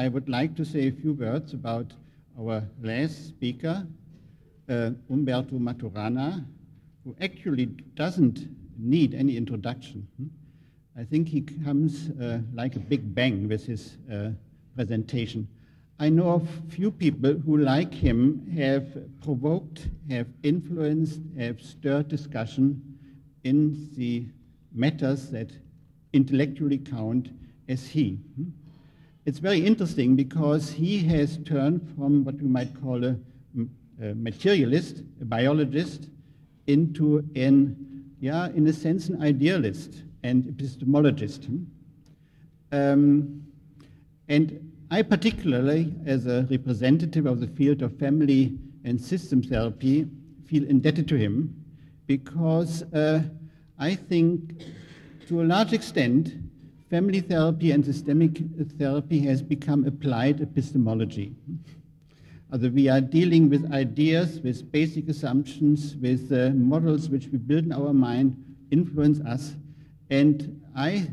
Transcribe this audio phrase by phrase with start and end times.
[0.00, 1.92] I would like to say a few words about
[2.38, 3.86] our last speaker,
[4.66, 6.42] uh, Humberto Maturana,
[7.04, 10.08] who actually doesn't need any introduction.
[10.16, 10.28] Hmm?
[10.98, 14.30] I think he comes uh, like a big bang with his uh,
[14.74, 15.46] presentation.
[15.98, 18.86] I know of few people who, like him, have
[19.20, 22.80] provoked, have influenced, have stirred discussion
[23.44, 24.24] in the
[24.72, 25.50] matters that
[26.14, 27.28] intellectually count
[27.68, 28.18] as he.
[29.26, 33.16] It's very interesting because he has turned from what we might call a,
[34.02, 36.08] a materialist, a biologist,
[36.66, 41.46] into an, yeah, in a sense, an idealist and epistemologist.
[42.72, 43.42] Um,
[44.28, 50.08] and I particularly, as a representative of the field of family and system therapy,
[50.46, 51.54] feel indebted to him
[52.06, 53.22] because uh,
[53.78, 54.62] I think
[55.28, 56.34] to a large extent,
[56.90, 58.40] family therapy and systemic
[58.76, 61.32] therapy has become applied epistemology.
[62.50, 67.72] We are dealing with ideas, with basic assumptions, with uh, models which we build in
[67.72, 68.36] our mind,
[68.72, 69.54] influence us.
[70.10, 71.12] And I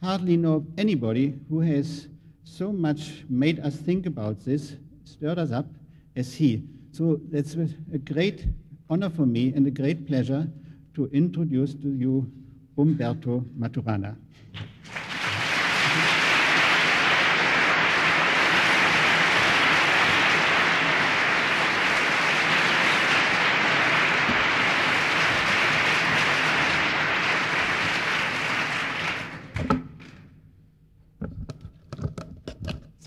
[0.00, 2.06] hardly know of anybody who has
[2.44, 5.66] so much made us think about this, stirred us up
[6.14, 6.62] as he.
[6.92, 7.56] So that's
[7.92, 8.46] a great
[8.88, 10.46] honor for me and a great pleasure
[10.94, 12.30] to introduce to you
[12.76, 14.14] Humberto Maturana.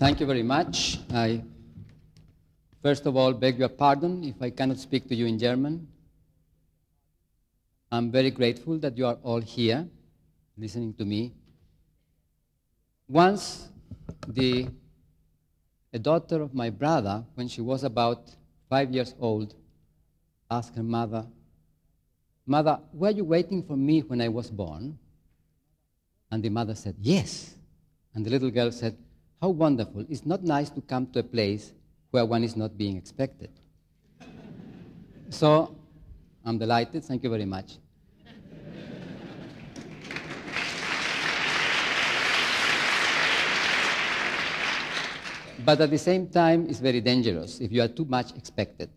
[0.02, 0.98] Thank you very much.
[1.14, 1.44] I
[2.82, 5.86] first of all beg your pardon if I cannot speak to you in German.
[7.92, 9.86] I'm very grateful that you are all here
[10.58, 11.34] listening to me.
[13.06, 13.68] Once,
[14.26, 14.66] the,
[15.92, 18.28] a daughter of my brother, when she was about
[18.68, 19.54] five years old,
[20.50, 21.24] asked her mother,
[22.44, 24.98] Mother, were you waiting for me when I was born?
[26.28, 27.54] And the mother said, Yes.
[28.16, 28.98] And the little girl said,
[29.42, 30.06] how wonderful.
[30.08, 31.72] It's not nice to come to a place
[32.12, 33.50] where one is not being expected.
[35.30, 35.74] so
[36.44, 37.04] I'm delighted.
[37.04, 37.78] Thank you very much.
[45.64, 48.90] but at the same time, it's very dangerous if you are too much expected.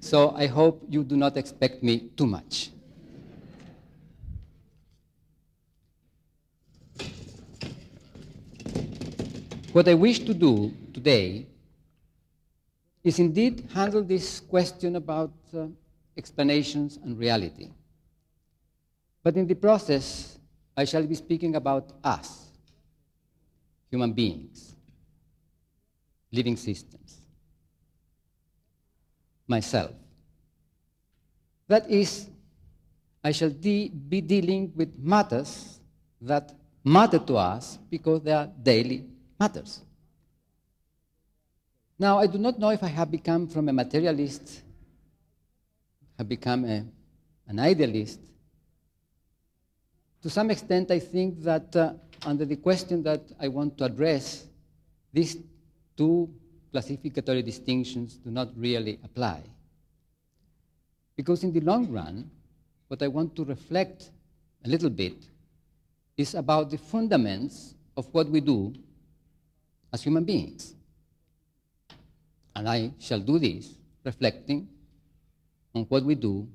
[0.00, 2.70] So I hope you do not expect me too much.
[9.74, 11.48] What I wish to do today
[13.02, 15.66] is indeed handle this question about uh,
[16.16, 17.70] explanations and reality.
[19.24, 20.38] But in the process,
[20.76, 22.52] I shall be speaking about us,
[23.90, 24.76] human beings,
[26.30, 27.18] living systems,
[29.48, 29.90] myself.
[31.66, 32.28] That is,
[33.24, 35.80] I shall de- be dealing with matters
[36.20, 36.54] that
[36.84, 39.08] matter to us because they are daily
[39.38, 39.80] matters.
[41.98, 44.62] Now, I do not know if I have become from a materialist,
[46.18, 46.84] have become a,
[47.46, 48.20] an idealist.
[50.22, 51.92] To some extent, I think that uh,
[52.26, 54.46] under the question that I want to address,
[55.12, 55.36] these
[55.96, 56.32] two
[56.72, 59.42] classificatory distinctions do not really apply.
[61.16, 62.28] Because in the long run,
[62.88, 64.10] what I want to reflect
[64.64, 65.14] a little bit
[66.16, 68.74] is about the fundaments of what we do
[69.94, 70.74] as human beings.
[72.56, 73.74] And I shall do this
[74.04, 74.68] reflecting
[75.72, 76.48] on what we do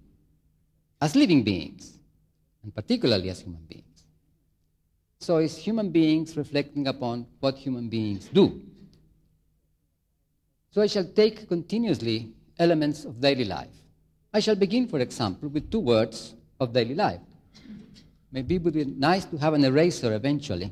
[1.01, 1.97] as living beings,
[2.61, 4.03] and particularly as human beings.
[5.22, 8.61] So it's human beings reflecting upon what human beings do.
[10.71, 13.75] So I shall take continuously elements of daily life.
[14.33, 17.21] I shall begin, for example, with two words of daily life.
[18.31, 20.71] Maybe it would be nice to have an eraser eventually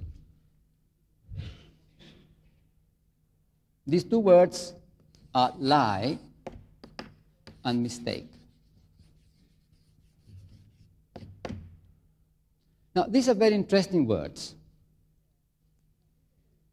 [3.88, 4.74] These two words
[5.34, 6.20] are lie
[7.64, 8.30] and mistake.
[12.94, 14.56] Now, these are very interesting words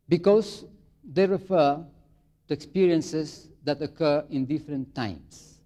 [0.09, 0.65] because
[1.05, 1.85] they refer
[2.49, 5.61] to experiences that occur in different times.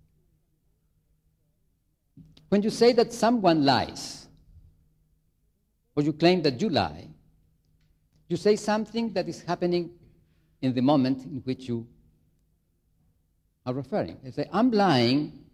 [2.49, 4.27] When you say that someone lies,
[5.97, 7.09] or you claim that you lie,
[8.29, 9.91] you say something that is happening
[10.61, 11.87] in the moment in which you
[13.65, 14.19] are referring.
[14.25, 15.45] If say, I'm lying,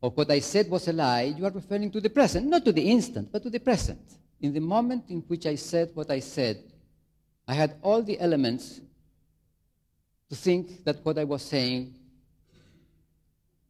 [0.00, 2.72] or what I said was a lie, you are referring to the present, not to
[2.72, 4.00] the instant, but to the present.
[4.40, 6.62] In the moment in which I said what I said,
[7.48, 8.80] I had all the elements
[10.28, 11.94] to think that what I was saying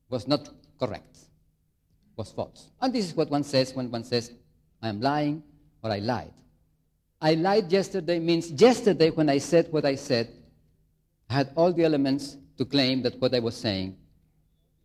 [0.09, 0.49] was not
[0.79, 1.19] correct,
[2.17, 2.71] was false.
[2.81, 4.33] And this is what one says when one says,
[4.83, 5.43] I am lying
[5.83, 6.33] or I lied.
[7.21, 10.29] I lied yesterday means yesterday when I said what I said,
[11.31, 13.97] I had all the elements to claim that what I was saying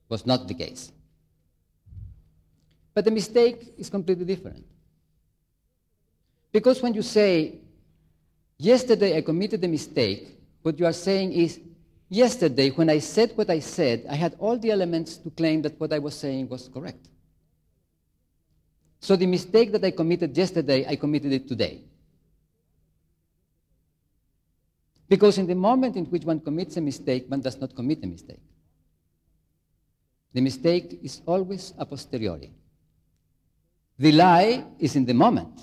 [0.07, 0.91] was not the case.
[2.93, 4.65] But the mistake is completely different.
[6.51, 7.59] Because when you say,
[8.57, 11.59] yesterday I committed a mistake, what you are saying is,
[12.09, 15.79] yesterday when I said what I said, I had all the elements to claim that
[15.79, 17.07] what I was saying was correct.
[18.99, 21.83] So the mistake that I committed yesterday, I committed it today.
[25.09, 28.07] Because in the moment in which one commits a mistake, one does not commit a
[28.07, 28.39] mistake.
[30.31, 32.53] The mistake is always a posteriori.
[33.97, 35.59] The lie is in the moment,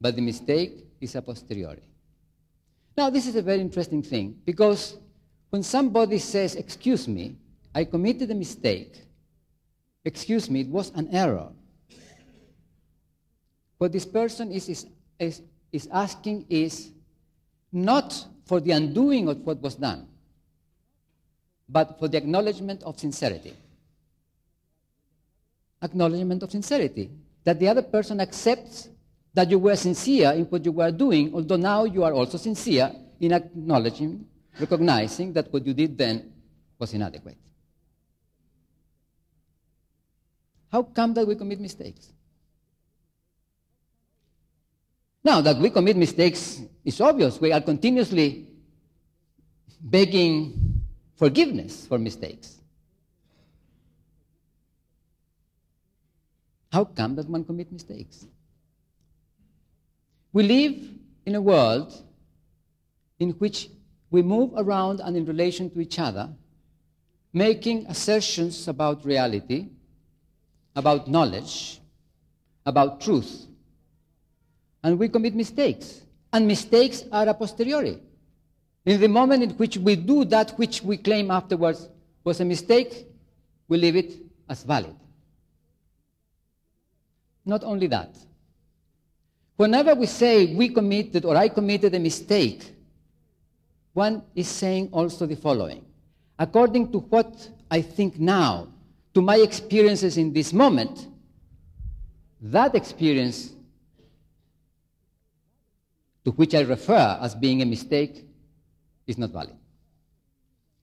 [0.00, 1.82] but the mistake is a posteriori.
[2.96, 4.96] Now, this is a very interesting thing because
[5.50, 7.36] when somebody says, Excuse me,
[7.74, 9.04] I committed a mistake,
[10.02, 11.52] excuse me, it was an error.
[13.76, 14.86] What this person is, is,
[15.20, 16.92] is, is asking is
[17.76, 20.08] not for the undoing of what was done,
[21.68, 23.54] but for the acknowledgement of sincerity.
[25.82, 27.10] Acknowledgement of sincerity.
[27.44, 28.88] That the other person accepts
[29.34, 32.90] that you were sincere in what you were doing, although now you are also sincere
[33.20, 34.24] in acknowledging,
[34.58, 36.32] recognizing that what you did then
[36.78, 37.36] was inadequate.
[40.72, 42.12] How come that we commit mistakes?
[45.26, 47.40] Now, that we commit mistakes is obvious.
[47.40, 48.46] We are continuously
[49.80, 50.84] begging
[51.16, 52.60] forgiveness for mistakes.
[56.70, 58.24] How come that one commits mistakes?
[60.32, 60.90] We live
[61.24, 61.92] in a world
[63.18, 63.68] in which
[64.12, 66.28] we move around and in relation to each other,
[67.32, 69.70] making assertions about reality,
[70.76, 71.80] about knowledge,
[72.64, 73.48] about truth
[74.86, 76.02] and we commit mistakes.
[76.32, 77.98] And mistakes are a posteriori.
[78.84, 81.88] In the moment in which we do that which we claim afterwards
[82.22, 83.08] was a mistake,
[83.66, 84.12] we leave it
[84.48, 84.94] as valid.
[87.44, 88.16] Not only that.
[89.56, 92.70] Whenever we say we committed or I committed a mistake,
[93.92, 95.84] one is saying also the following.
[96.38, 98.68] According to what I think now,
[99.14, 101.08] to my experiences in this moment,
[102.40, 103.55] that experience
[106.26, 108.26] to which I refer as being a mistake
[109.06, 109.54] is not valid.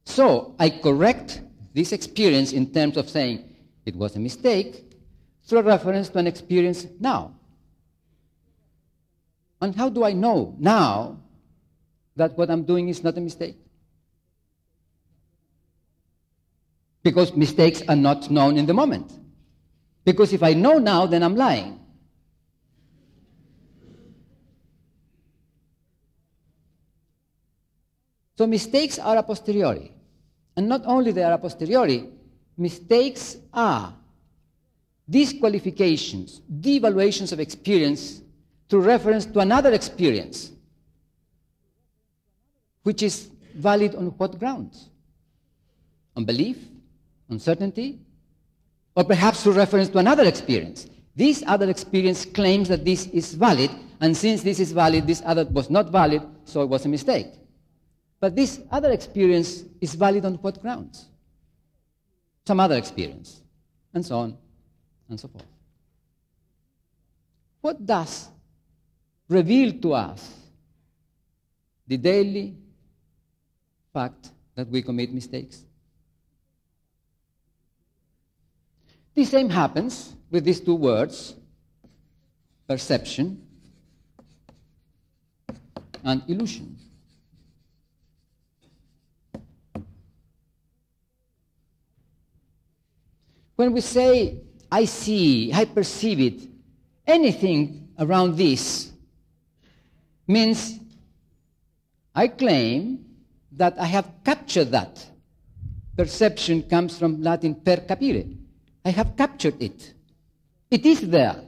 [0.05, 1.41] So I correct
[1.73, 3.43] this experience in terms of saying
[3.85, 4.85] it was a mistake
[5.43, 7.35] through a reference to an experience now.
[9.61, 11.19] And how do I know now
[12.15, 13.57] that what I'm doing is not a mistake?
[17.03, 19.11] Because mistakes are not known in the moment.
[20.05, 21.82] Because if I know now, then I'm lying.
[28.37, 29.91] So mistakes are a posteriori.
[30.55, 32.09] And not only they are a posteriori,
[32.57, 33.93] mistakes are
[35.09, 38.21] disqualifications, devaluations of experience
[38.69, 40.51] through reference to another experience,
[42.83, 44.89] which is valid on what grounds?
[46.15, 46.57] On belief,
[47.29, 47.99] on certainty,
[48.95, 50.87] or perhaps through reference to another experience.
[51.15, 55.45] This other experience claims that this is valid, and since this is valid, this other
[55.45, 57.27] was not valid, so it was a mistake.
[58.23, 61.07] But this other experience is valid on what grounds?
[62.47, 63.41] Some other experience,
[63.93, 64.37] and so on
[65.09, 65.43] and so forth.
[67.59, 68.29] What does
[69.27, 70.37] reveal to us
[71.85, 72.55] the daily
[73.91, 75.65] fact that we commit mistakes?
[79.15, 81.35] The same happens with these two words
[82.69, 83.45] perception
[86.05, 86.77] and illusion.
[93.55, 94.41] When we say,
[94.71, 96.49] I see, I perceive it,
[97.05, 98.91] anything around this
[100.27, 100.79] means
[102.15, 103.05] I claim
[103.51, 105.05] that I have captured that.
[105.95, 108.25] Perception comes from Latin per capire.
[108.83, 109.93] I have captured it.
[110.71, 111.39] It is there.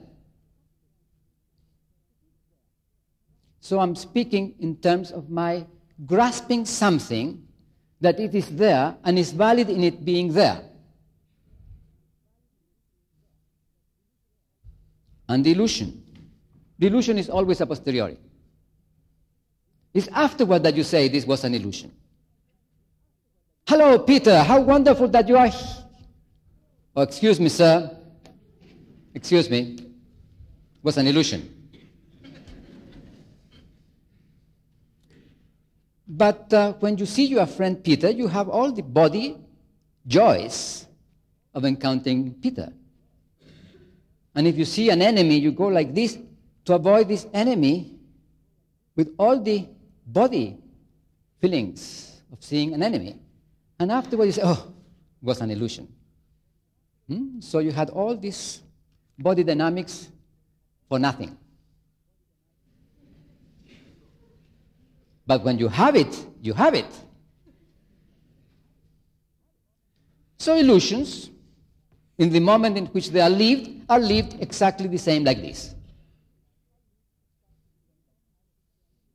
[3.60, 5.66] So I'm speaking in terms of my
[6.06, 7.42] grasping something
[8.02, 10.62] that it is there and is valid in it being there.
[15.28, 15.44] And.
[15.44, 18.18] The illusion is always a posteriori.
[19.94, 21.92] It's afterward that you say this was an illusion.
[23.68, 25.50] Hello, Peter, how wonderful that you are.
[26.96, 27.98] Oh, excuse me, sir.
[29.14, 29.78] Excuse me.
[29.80, 31.52] It was an illusion.
[36.08, 39.38] But uh, when you see your friend Peter, you have all the body
[40.06, 40.86] joys
[41.54, 42.72] of encountering Peter.
[44.36, 46.18] And if you see an enemy, you go like this
[46.66, 47.98] to avoid this enemy
[48.96, 49.68] with all the
[50.06, 50.58] body
[51.40, 53.18] feelings of seeing an enemy.
[53.80, 54.74] And afterwards you say, oh,
[55.22, 55.88] it was an illusion.
[57.08, 57.40] Hmm?
[57.40, 58.62] So you had all this
[59.18, 60.10] body dynamics
[60.90, 61.38] for nothing.
[65.28, 66.86] But when you have it, you have it.
[70.38, 71.32] So illusions,
[72.18, 75.76] in the moment in which they are lived, are lived exactly the same like this.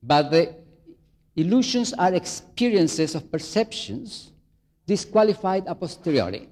[0.02, 0.54] But the
[1.36, 4.32] illusions are experiences of perceptions
[4.86, 6.48] disqualified a posteriori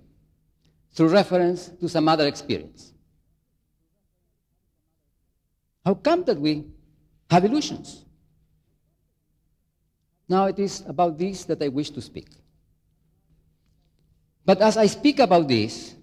[0.93, 2.93] through reference to some other experience.
[5.85, 6.67] How come that we
[7.31, 8.05] have illusions?
[10.29, 12.29] Now it is about this that I wish to speak.
[14.45, 15.95] But as I speak about this,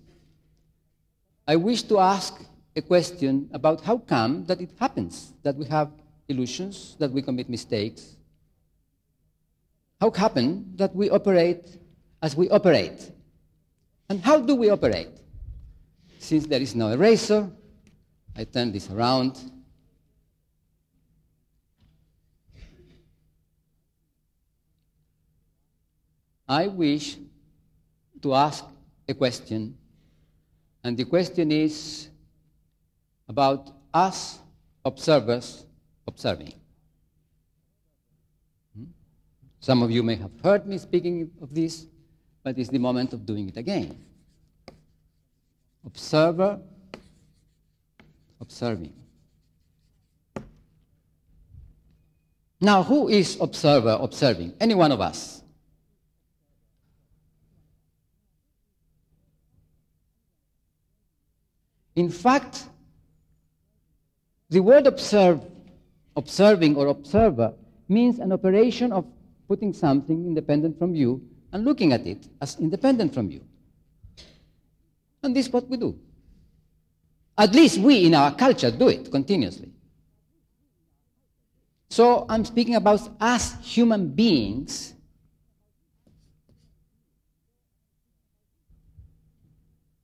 [1.48, 2.44] I wish to ask
[2.76, 5.92] a question about how come that it happens that we have
[6.28, 8.16] illusions, that we commit mistakes.
[10.02, 11.78] How come that we operate
[12.22, 13.12] as we operate?
[14.10, 15.10] And how do we operate?
[16.20, 17.50] Since there is no eraser,
[18.36, 19.40] I turn this around
[26.48, 27.18] I wish
[28.22, 28.66] to ask
[29.10, 29.78] a question,
[30.86, 32.10] and the question is
[33.28, 34.38] about us
[34.86, 35.66] observers
[36.08, 36.54] observing.
[38.78, 38.84] Hmm?
[39.60, 41.88] Some of you may have heard me speaking of this,
[42.44, 43.98] but it's the moment of doing it again.
[45.84, 46.60] Observer
[48.40, 48.94] observing.
[52.62, 54.54] Now, who is observer observing?
[54.60, 55.42] Any one of us.
[62.06, 62.66] In fact,
[64.52, 65.42] the word observe,
[66.16, 67.56] observing or observer
[67.88, 69.08] means an operation of
[69.48, 73.42] putting something independent from you and looking at it as independent from you.
[75.24, 75.98] And this is what we do.
[77.40, 79.72] At least we in our culture do it continuously.
[81.90, 84.94] So I'm speaking about us human beings.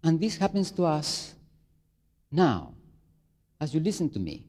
[0.03, 1.35] And this happens to us
[2.31, 2.73] now,
[3.59, 4.45] as you listen to me,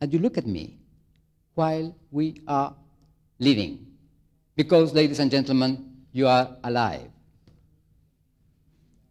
[0.00, 0.78] as you look at me,
[1.54, 2.74] while we are
[3.38, 3.86] living.
[4.56, 7.08] Because, ladies and gentlemen, you are alive.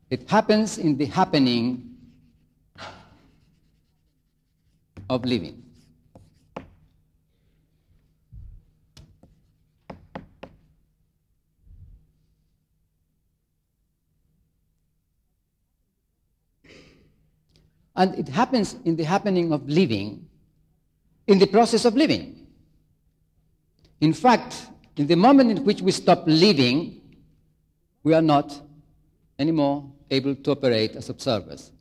[0.09, 1.95] It happens in the happening
[5.09, 5.60] of living.
[17.95, 20.27] And it happens in the happening of living,
[21.27, 22.47] in the process of living.
[23.99, 24.67] In fact,
[24.97, 27.01] in the moment in which we stop living,
[28.03, 28.59] we are not
[29.37, 31.71] anymore able to operate as observers.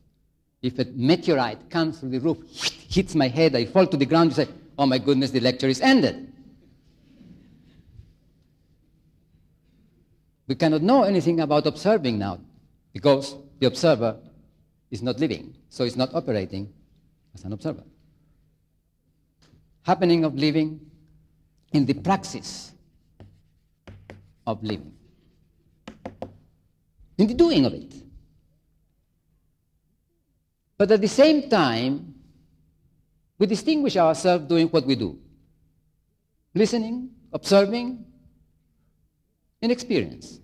[0.61, 2.37] If a meteorite comes through the roof,
[2.89, 5.67] hits my head, I fall to the ground, you say, oh my goodness, the lecture
[5.67, 6.31] is ended.
[10.47, 12.39] We cannot know anything about observing now
[12.93, 14.17] because the observer
[14.91, 16.71] is not living, so it's not operating
[17.33, 17.83] as an observer.
[19.83, 20.81] Happening of living
[21.71, 22.73] in the praxis
[24.45, 24.91] of living,
[27.17, 27.93] in the doing of it.
[30.77, 32.15] But at the same time,
[33.39, 35.17] we distinguish ourselves doing what we do
[36.53, 38.03] listening, observing,
[39.61, 40.41] in experience.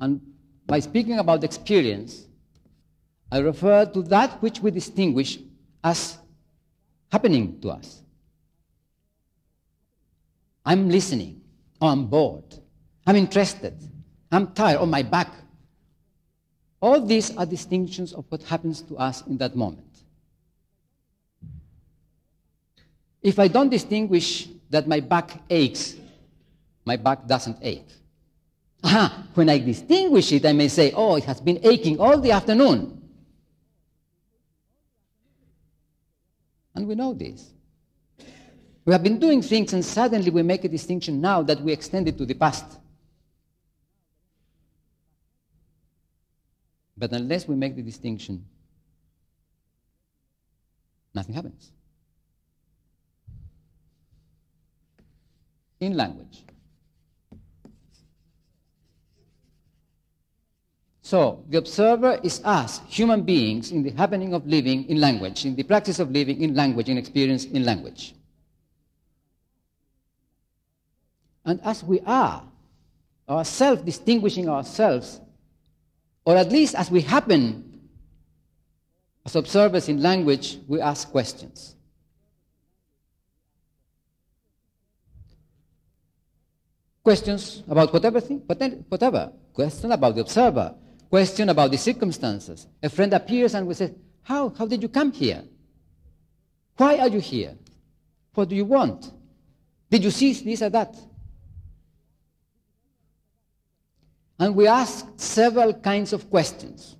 [0.00, 0.33] And
[0.66, 2.26] by speaking about experience,
[3.30, 5.38] I refer to that which we distinguish
[5.82, 6.18] as
[7.10, 8.02] happening to us.
[10.64, 11.42] I'm listening.
[11.80, 12.44] Oh, I'm bored.
[13.06, 13.74] I'm interested.
[14.32, 14.78] I'm tired.
[14.80, 15.32] Oh, my back.
[16.80, 19.88] All these are distinctions of what happens to us in that moment.
[23.22, 25.96] If I don't distinguish that my back aches,
[26.84, 27.88] my back doesn't ache.
[29.34, 33.00] When I distinguish it, I may say, oh, it has been aching all the afternoon.
[36.74, 37.52] And we know this.
[38.84, 42.08] We have been doing things, and suddenly we make a distinction now that we extend
[42.08, 42.78] it to the past.
[46.96, 48.44] But unless we make the distinction,
[51.14, 51.72] nothing happens.
[55.80, 56.44] In language.
[61.04, 65.54] So, the observer is us, human beings, in the happening of living in language, in
[65.54, 68.14] the practice of living in language, in experience in language.
[71.44, 72.42] And as we are,
[73.28, 75.20] ourselves distinguishing ourselves,
[76.24, 77.82] or at least as we happen
[79.26, 81.76] as observers in language, we ask questions.
[87.02, 88.38] Questions about whatever thing,
[88.88, 89.32] whatever.
[89.52, 90.74] Question about the observer.
[91.14, 92.66] Question about the circumstances.
[92.82, 93.94] A friend appears and we say,
[94.24, 94.48] How?
[94.48, 95.44] How did you come here?
[96.76, 97.54] Why are you here?
[98.34, 99.12] What do you want?
[99.88, 100.96] Did you see this or that?
[104.40, 106.96] And we ask several kinds of questions.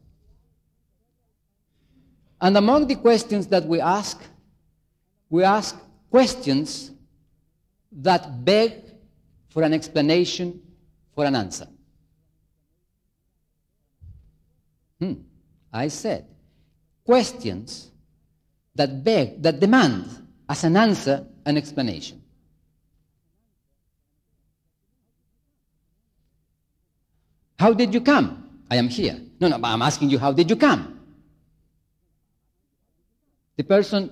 [2.40, 4.22] And among the questions that we ask,
[5.28, 5.76] we ask
[6.08, 6.92] questions
[7.90, 8.74] that beg
[9.48, 10.62] for an explanation,
[11.16, 11.66] for an answer.
[15.04, 15.20] Hmm.
[15.72, 16.26] I said,
[17.04, 17.90] questions
[18.74, 20.06] that beg, that demand
[20.48, 22.22] as an answer, an explanation.
[27.58, 28.62] How did you come?
[28.70, 29.20] I am here.
[29.40, 31.00] No, no, I'm asking you, how did you come?
[33.56, 34.10] The person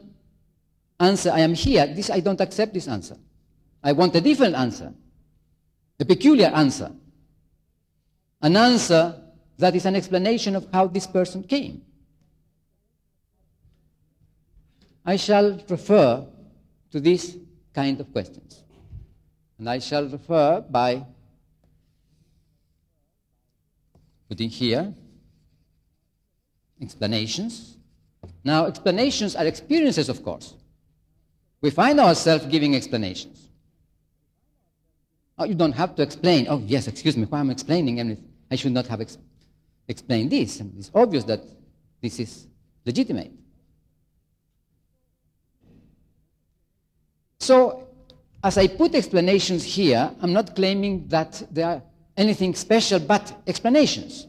[1.01, 1.87] answer, I am here.
[1.87, 3.17] This, I don't accept this answer.
[3.83, 4.93] I want a different answer,
[5.99, 6.93] a peculiar answer,
[8.41, 9.22] an answer
[9.59, 11.83] that is an explanation of how this person came.
[15.05, 16.27] I shall refer
[16.91, 17.37] to these
[17.75, 18.63] kind of questions.
[19.59, 21.05] And I shall refer by
[24.29, 24.95] putting here
[26.81, 27.77] explanations.
[28.45, 30.55] Now, explanations are experiences, of course.
[31.61, 33.49] We find ourselves giving explanations.
[35.39, 36.47] Oh, you don't have to explain.
[36.49, 38.29] Oh, yes, excuse me, why am I'm explaining anything.
[38.51, 39.19] I should not have ex-
[39.89, 40.61] explained this.
[40.61, 41.41] And it's obvious that
[42.01, 42.47] this is
[42.85, 43.33] legitimate.
[47.39, 47.89] So,
[48.45, 51.83] as I put explanations here, I'm not claiming that they are
[52.17, 54.27] anything special but explanations,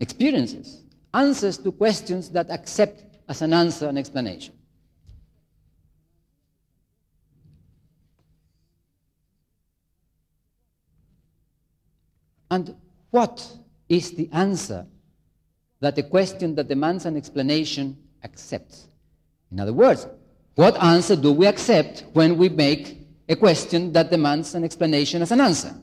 [0.00, 4.54] experiences, answers to questions that accept as an answer an explanation.
[12.50, 12.76] And
[13.10, 13.46] what
[13.88, 14.86] is the answer
[15.80, 18.88] that a question that demands an explanation accepts?
[19.50, 20.06] In other words,
[20.54, 25.32] what answer do we accept when we make a question that demands an explanation as
[25.32, 25.74] an answer?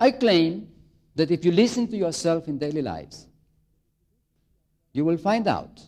[0.00, 0.68] I claim
[1.14, 3.26] that if you listen to yourself in daily lives,
[4.92, 5.80] you will find out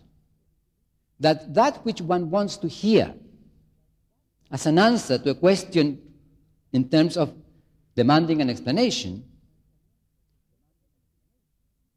[1.19, 3.15] that that which one wants to hear
[4.51, 6.01] as an answer to a question
[6.73, 7.33] in terms of
[7.95, 9.25] demanding an explanation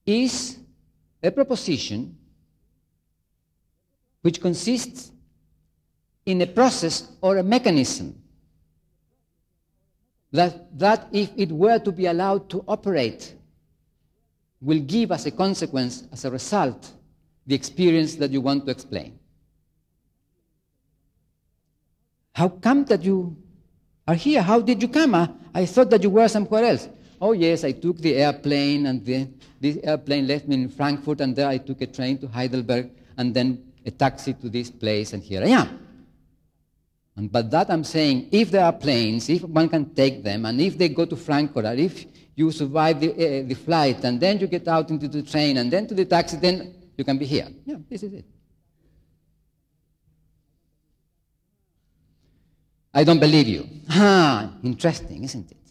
[0.06, 0.58] is
[1.22, 2.18] a proposition
[4.22, 5.12] which consists
[6.26, 8.22] in a process or a mechanism
[10.32, 13.36] that, that if it were to be allowed to operate,
[14.62, 16.92] will give as a consequence, as a result,
[17.46, 19.20] the experience that you want to explain.
[22.34, 23.38] How come that you
[24.08, 24.42] are here?
[24.42, 25.14] How did you come?
[25.14, 26.90] I, I thought that you were somewhere else.
[27.26, 29.30] Oh, yes, I took the airplane, and the,
[29.62, 33.34] this airplane left me in Frankfurt, and there I took a train to Heidelberg, and
[33.34, 35.80] then a taxi to this place, and here I am.
[37.16, 40.60] And but that I'm saying, if there are planes, if one can take them, and
[40.60, 42.06] if they go to Frankfurt, or if
[42.36, 45.72] you survive the, uh, the flight, and then you get out into the train, and
[45.72, 47.48] then to the taxi, then you can be here.
[47.66, 48.26] Yeah, this is it.
[52.94, 53.66] I don't believe you.
[53.90, 55.63] Ah, interesting, isn't it?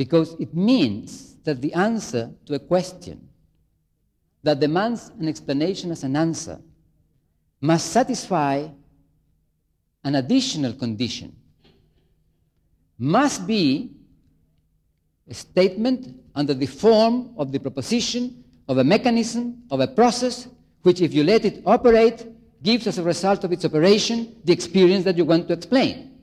[0.00, 3.28] Because it means that the answer to a question
[4.42, 6.58] that demands an explanation as an answer
[7.60, 8.66] must satisfy
[10.02, 11.36] an additional condition
[12.96, 13.90] must be
[15.28, 20.48] a statement under the form of the proposition of a mechanism, of a process,
[20.80, 22.26] which, if you let it operate,
[22.62, 26.18] gives as a result of its operation the experience that you want to explain.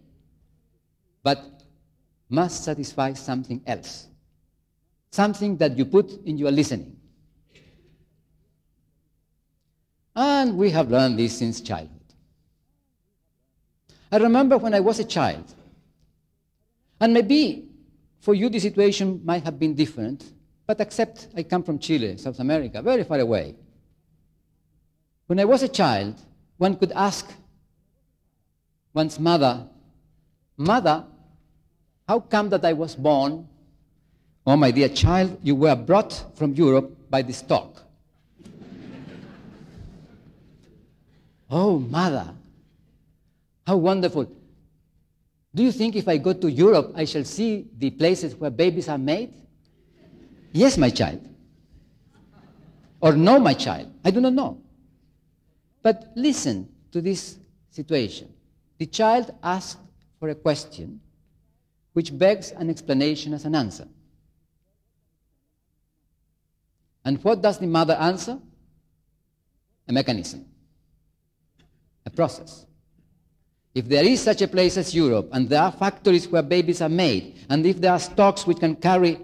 [1.21, 1.56] But
[2.29, 4.07] must satisfy something else,
[5.11, 6.97] something that you put in your listening.
[10.15, 11.91] And we have learned this since childhood.
[14.11, 15.53] I remember when I was a child,
[16.99, 17.69] and maybe
[18.19, 20.23] for you the situation might have been different,
[20.65, 23.55] but except I come from Chile, South America, very far away.
[25.27, 26.19] When I was a child,
[26.57, 27.31] one could ask
[28.93, 29.67] one's mother,
[30.57, 31.05] Mother,
[32.07, 33.47] how come that I was born?
[34.45, 37.83] Oh, my dear child, you were brought from Europe by the stork.
[41.49, 42.33] oh, mother,
[43.65, 44.31] how wonderful.
[45.53, 48.87] Do you think if I go to Europe, I shall see the places where babies
[48.87, 49.33] are made?
[50.53, 51.27] Yes, my child.
[53.01, 53.91] Or no, my child.
[54.03, 54.61] I do not know.
[55.81, 57.37] But listen to this
[57.69, 58.33] situation.
[58.77, 59.77] The child asked
[60.19, 61.01] for a question
[61.97, 63.87] which begs an explanation as an answer.
[67.03, 68.37] And what does the mother answer?
[69.87, 70.45] A mechanism,
[72.05, 72.67] a process.
[73.73, 76.89] If there is such a place as Europe, and there are factories where babies are
[77.05, 79.17] made, and if there are stocks which can carry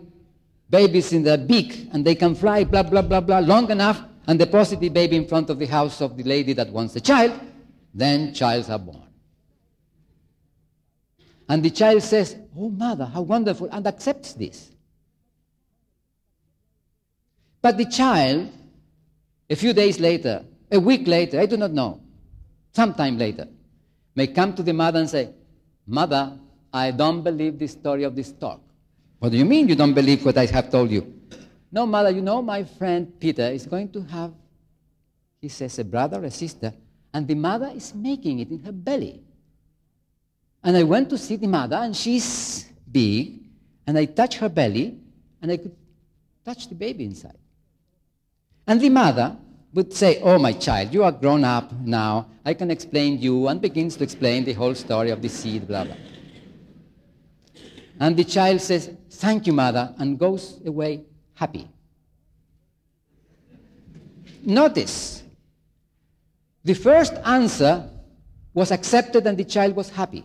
[0.67, 4.39] babies in their beak, and they can fly, blah, blah, blah, blah, long enough, and
[4.39, 7.39] deposit the baby in front of the house of the lady that wants the child,
[7.93, 9.02] then childs are born.
[11.49, 14.71] And the child says, Oh, mother, how wonderful, and accepts this.
[17.61, 18.49] But the child,
[19.49, 22.01] a few days later, a week later, I do not know,
[22.73, 23.47] sometime later,
[24.15, 25.29] may come to the mother and say,
[25.85, 26.37] Mother,
[26.71, 28.61] I don't believe the story of this talk.
[29.19, 31.13] What do you mean you don't believe what I have told you?
[31.71, 34.33] No, mother, you know my friend Peter is going to have,
[35.41, 36.73] he says, a brother or a sister,
[37.13, 39.23] and the mother is making it in her belly.
[40.63, 43.41] And I went to see the mother, and she's big,
[43.85, 44.97] and I touched her belly,
[45.41, 45.75] and I could
[46.45, 47.37] touch the baby inside.
[48.65, 49.35] And the mother
[49.73, 52.27] would say, Oh, my child, you are grown up now.
[52.45, 55.83] I can explain you, and begins to explain the whole story of the seed, blah,
[55.83, 55.95] blah.
[57.99, 61.67] And the child says, Thank you, mother, and goes away happy.
[64.43, 65.23] Notice,
[66.63, 67.89] the first answer
[68.53, 70.23] was accepted and the child was happy.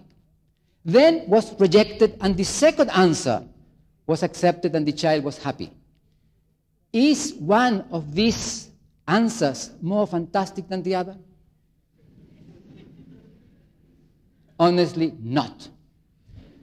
[0.88, 3.44] Then was rejected and the second answer
[4.07, 5.70] was accepted and the child was happy.
[6.90, 8.70] Is one of these
[9.07, 11.18] answers more fantastic than the other?
[14.59, 15.68] Honestly, not.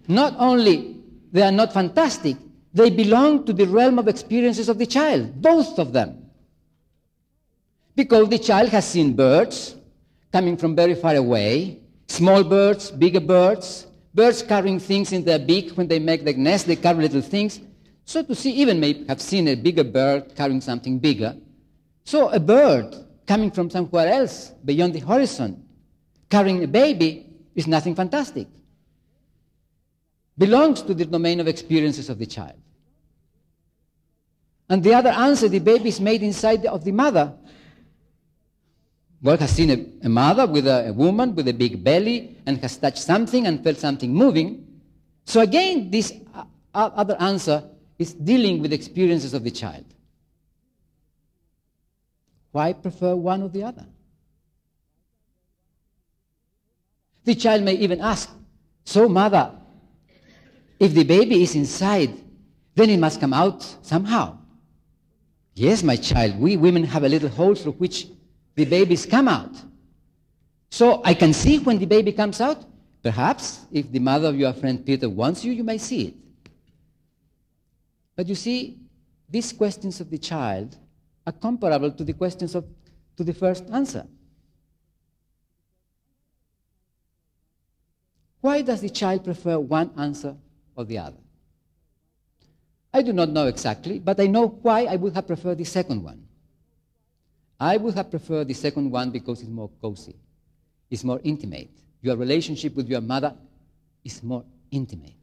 [0.07, 0.97] Not only
[1.31, 2.35] they are not fantastic,
[2.73, 6.31] they belong to the realm of experiences of the child, both of them.
[7.95, 9.75] Because the child has seen birds
[10.31, 13.85] coming from very far away, small birds, bigger birds,
[14.15, 17.59] birds carrying things in their beak when they make their nest, they carry little things.
[18.05, 21.35] So to see, even may have seen a bigger bird carrying something bigger.
[22.05, 22.95] So a bird
[23.27, 25.65] coming from somewhere else beyond the horizon,
[26.29, 28.47] carrying a baby, is nothing fantastic.
[30.37, 32.59] Belongs to the domain of experiences of the child.
[34.69, 37.33] And the other answer, the baby is made inside of the mother.
[39.25, 42.59] Well, has seen a, a mother with a, a, woman with a big belly and
[42.59, 44.67] has touched something and felt something moving.
[45.25, 46.43] So again, this uh,
[46.75, 47.63] other answer
[47.97, 49.85] is dealing with experiences of the child.
[52.51, 53.87] Why prefer one or the other?
[57.23, 58.29] The child may even ask,
[58.83, 59.53] So, mother,
[60.79, 62.13] if the baby is inside,
[62.75, 64.37] then it must come out somehow.
[65.55, 68.05] Yes, my child, we women have a little hole through which
[68.55, 69.55] the babies come out.
[70.71, 72.65] So I can see when the baby comes out.
[73.03, 76.13] Perhaps if the mother of your friend Peter wants you, you may see it.
[78.15, 78.79] But you see,
[79.29, 80.75] these questions of the child
[81.27, 82.65] are comparable to the questions of
[83.17, 84.05] to the first answer.
[88.41, 90.35] Why does the child prefer one answer
[90.75, 91.17] or the other?
[92.93, 96.03] I do not know exactly, but I know why I would have preferred the second
[96.03, 96.24] one.
[97.59, 100.15] I would have preferred the second one because it's more cozy,
[100.89, 101.71] it's more intimate.
[102.01, 103.33] Your relationship with your mother
[104.03, 105.15] is more intimate.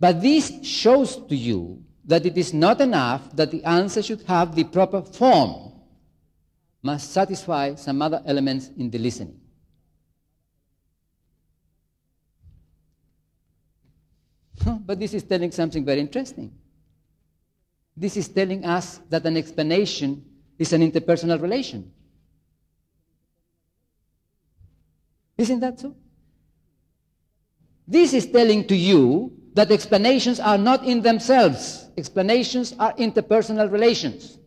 [0.00, 4.56] But this shows to you that it is not enough that the answer should have
[4.56, 5.72] the proper form,
[6.82, 9.40] must satisfy some other elements in the listening.
[14.84, 16.52] but this is telling something very interesting.
[17.96, 20.24] This is telling us that an explanation
[20.58, 21.92] is an interpersonal relation.
[25.36, 25.94] Isn't that so?
[27.86, 34.38] This is telling to you that explanations are not in themselves, explanations are interpersonal relations.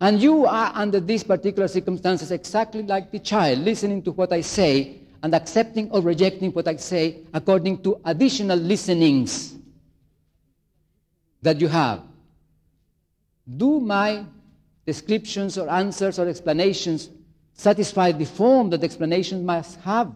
[0.00, 4.40] And you are under these particular circumstances exactly like the child, listening to what I
[4.40, 9.54] say and accepting or rejecting what I say according to additional listenings
[11.42, 12.02] that you have.
[13.56, 14.24] Do my
[14.86, 17.08] descriptions or answers or explanations
[17.52, 20.12] satisfy the form that explanations must have?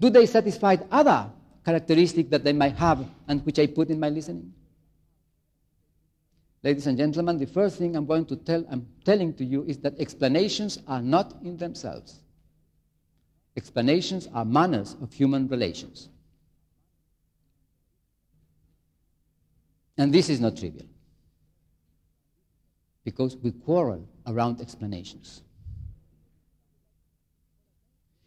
[0.00, 1.30] Do they satisfy other
[1.64, 4.52] characteristics that they might have and which I put in my listening?
[6.62, 9.78] Ladies and gentlemen, the first thing I'm going to tell, I'm telling to you is
[9.78, 12.20] that explanations are not in themselves.
[13.56, 16.08] Explanations are manners of human relations.
[19.96, 20.86] And this is not trivial.
[23.02, 25.42] Because we quarrel around explanations.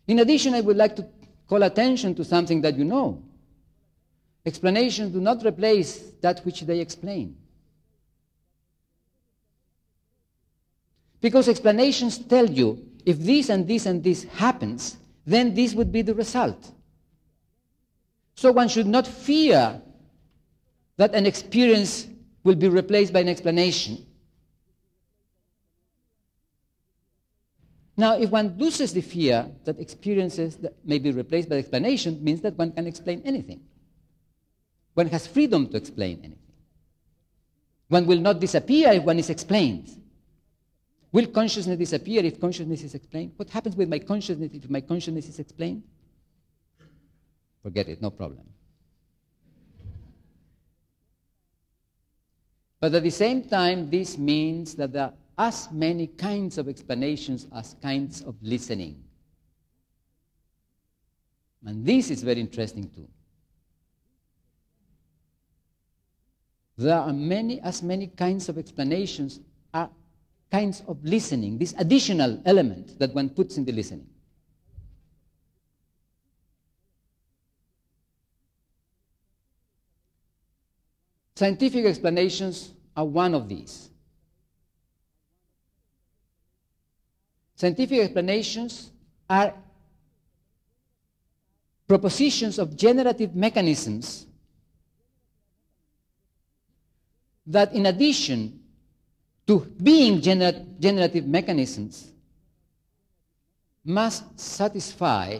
[0.08, 1.08] In addition, I would like to
[1.48, 3.24] call attention to something that you know.
[4.46, 7.38] Explanations do not replace that which they explain.
[11.22, 14.98] Because explanations tell you if this and this and this happens,
[15.30, 16.72] then this would be the result.
[18.36, 19.82] So one should not fear
[20.98, 22.08] that an experience
[22.44, 24.06] will be replaced by an explanation.
[27.96, 32.42] Now, if one loses the fear that experiences that may be replaced by explanation, means
[32.42, 33.62] that one can explain anything.
[34.94, 36.54] One has freedom to explain anything.
[37.90, 39.90] One will not disappear if one is explained.
[41.12, 43.34] Will consciousness disappear if consciousness is explained?
[43.36, 45.84] What happens with my consciousness if my consciousness is explained?
[47.64, 48.46] Forget it, no problem.
[52.80, 57.48] But at the same time, this means that there are as many kinds of explanations
[57.54, 59.04] as kinds of listening.
[61.66, 63.08] And this is very interesting too.
[66.78, 69.42] There are many, as many kinds of explanations
[69.74, 69.90] are
[70.52, 74.08] kinds of listening, this additional element that one puts in the listening.
[81.36, 83.90] Scientific explanations are one of these.
[87.56, 88.92] Scientific explanations
[89.30, 89.54] are
[91.88, 94.26] propositions of generative mechanisms
[97.48, 98.59] that, in addition
[99.50, 102.14] to being gener- generative mechanisms
[103.84, 105.40] must satisfy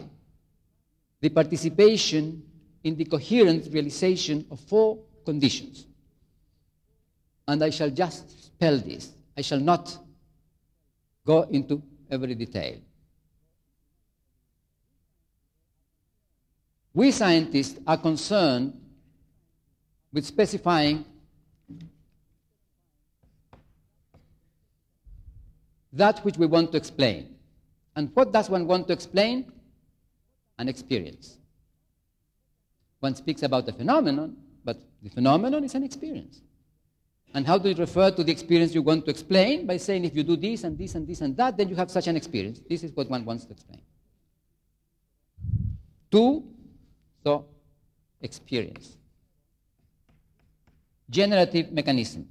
[1.20, 2.42] the participation
[2.82, 5.86] in the coherent realization of four conditions.
[7.46, 9.12] And I shall just spell this.
[9.36, 9.96] I shall not
[11.24, 12.78] go into every detail.
[16.92, 18.72] We scientists are concerned
[20.12, 21.04] with specifying
[25.92, 27.34] that which we want to explain.
[27.96, 29.52] And what does one want to explain?
[30.58, 31.38] An experience.
[33.00, 36.42] One speaks about a phenomenon, but the phenomenon is an experience.
[37.32, 39.66] And how do you refer to the experience you want to explain?
[39.66, 41.90] By saying if you do this and this and this and that, then you have
[41.90, 42.60] such an experience.
[42.68, 43.80] This is what one wants to explain.
[46.10, 46.44] Two,
[47.22, 47.46] so
[48.20, 48.96] experience.
[51.08, 52.28] Generative mechanism.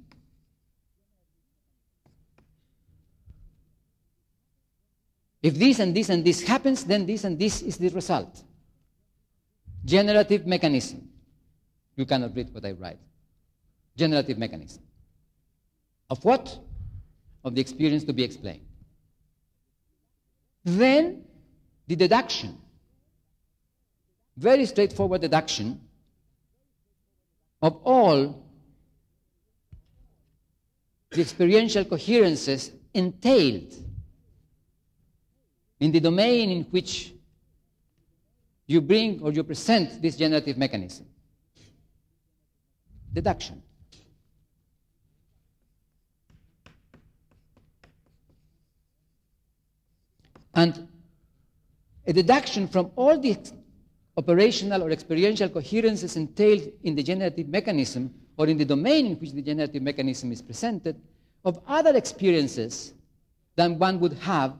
[5.42, 8.42] If this and this and this happens, then this and this is the result.
[9.84, 11.08] Generative mechanism.
[11.96, 12.98] You cannot read what I write.
[13.96, 14.82] Generative mechanism.
[16.10, 16.58] Of what?
[17.42, 18.66] Of the experience to be explained.
[20.64, 21.24] Then
[21.86, 22.58] the deduction.
[24.36, 25.80] Very straightforward deduction
[27.62, 28.46] of all
[31.10, 33.72] the experiential coherences entailed
[35.80, 37.12] in the domain in which
[38.66, 41.06] you bring or you present this generative mechanism.
[43.12, 43.62] Deduction.
[50.54, 50.86] And
[52.06, 53.36] a deduction from all the
[54.16, 59.32] operational or experiential coherences entailed in the generative mechanism or in the domain in which
[59.32, 61.00] the generative mechanism is presented
[61.44, 62.92] of other experiences
[63.56, 64.54] than one would have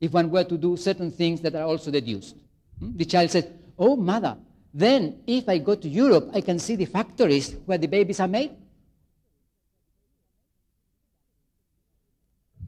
[0.00, 2.36] if one were to do certain things that are also deduced.
[2.78, 2.96] Hmm?
[2.96, 3.46] The child says,
[3.78, 4.36] Oh, mother,
[4.72, 8.28] then if I go to Europe, I can see the factories where the babies are
[8.28, 8.52] made.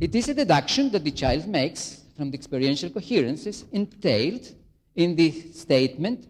[0.01, 4.49] It is a deduction that the child makes from the experiential coherences entailed
[4.95, 6.27] in the statement,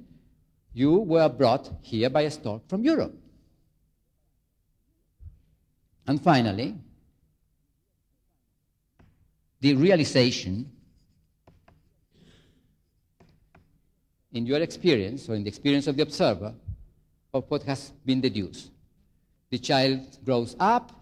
[0.74, 3.14] You were brought here by a stork from Europe.
[6.06, 6.76] And finally,
[9.60, 10.70] the realization
[14.32, 16.54] in your experience or in the experience of the observer
[17.34, 18.70] of what has been deduced.
[19.50, 20.92] The child grows up,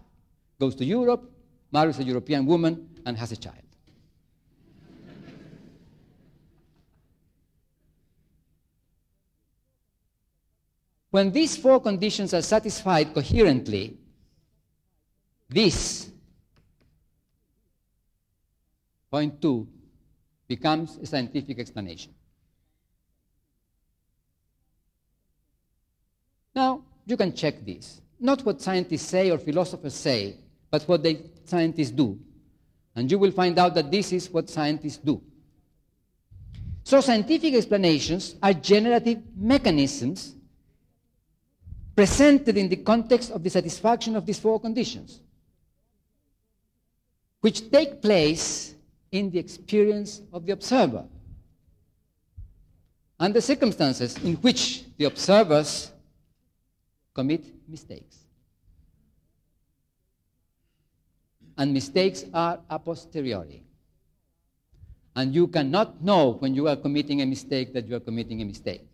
[0.59, 1.29] goes to Europe,
[1.71, 3.61] marries a European woman, and has a child.
[11.11, 13.97] when these four conditions are satisfied coherently,
[15.49, 16.09] this,
[19.11, 19.67] point two,
[20.47, 22.13] becomes a scientific explanation.
[26.53, 28.01] Now, you can check this.
[28.19, 30.35] Not what scientists say or philosophers say,
[30.69, 32.19] but what the scientists do.
[32.95, 35.21] And you will find out that this is what scientists do.
[36.83, 40.35] So, scientific explanations are generative mechanisms
[41.95, 45.19] presented in the context of the satisfaction of these four conditions,
[47.41, 48.73] which take place
[49.11, 51.05] in the experience of the observer
[53.19, 55.90] and the circumstances in which the observers
[57.13, 58.17] commit mistakes.
[61.57, 63.63] And mistakes are a posteriori.
[65.15, 68.45] And you cannot know when you are committing a mistake that you are committing a
[68.45, 68.87] mistake.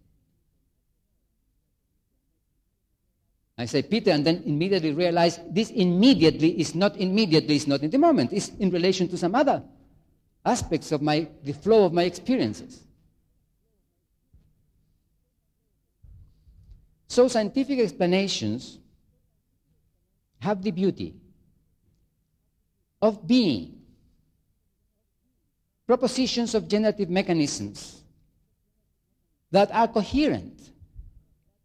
[3.57, 7.89] I say Peter, and then immediately realize this immediately is not immediately, is not in
[7.89, 8.31] the moment.
[8.31, 9.63] It's in relation to some other
[10.45, 12.86] aspects of my, the flow of my experiences.
[17.07, 18.79] So scientific explanations
[20.39, 21.15] have the beauty
[23.01, 23.81] of being
[25.87, 28.03] propositions of generative mechanisms
[29.51, 30.71] that are coherent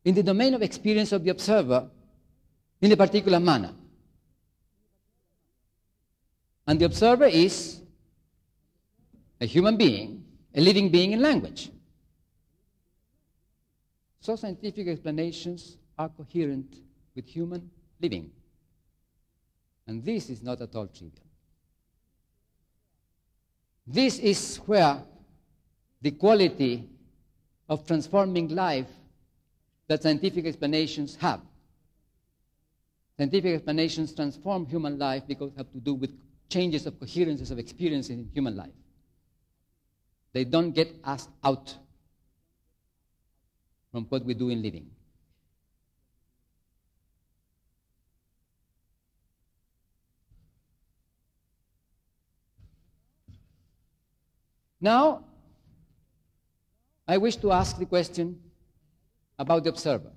[0.05, 1.91] in the domain of experience of the observer
[2.81, 3.73] in a particular manner.
[6.67, 7.81] And the observer is
[9.41, 10.25] a human being,
[10.55, 11.71] a living being in language.
[14.23, 16.77] So scientific explanations are coherent
[17.17, 17.69] with human
[18.01, 18.31] living.
[19.89, 21.27] And this is not at all trivial.
[23.85, 25.03] This is where
[26.01, 26.89] the quality
[27.69, 28.87] of transforming life
[29.89, 31.41] that scientific explanations have.
[33.17, 36.13] Scientific explanations transform human life because they have to do with
[36.49, 38.71] changes of coherences of experiences in human life.
[40.33, 41.75] They don't get us out
[43.93, 44.91] from what we do in living.
[54.81, 55.25] Now,
[57.07, 58.41] I wish to ask the question
[59.39, 60.11] about the observer.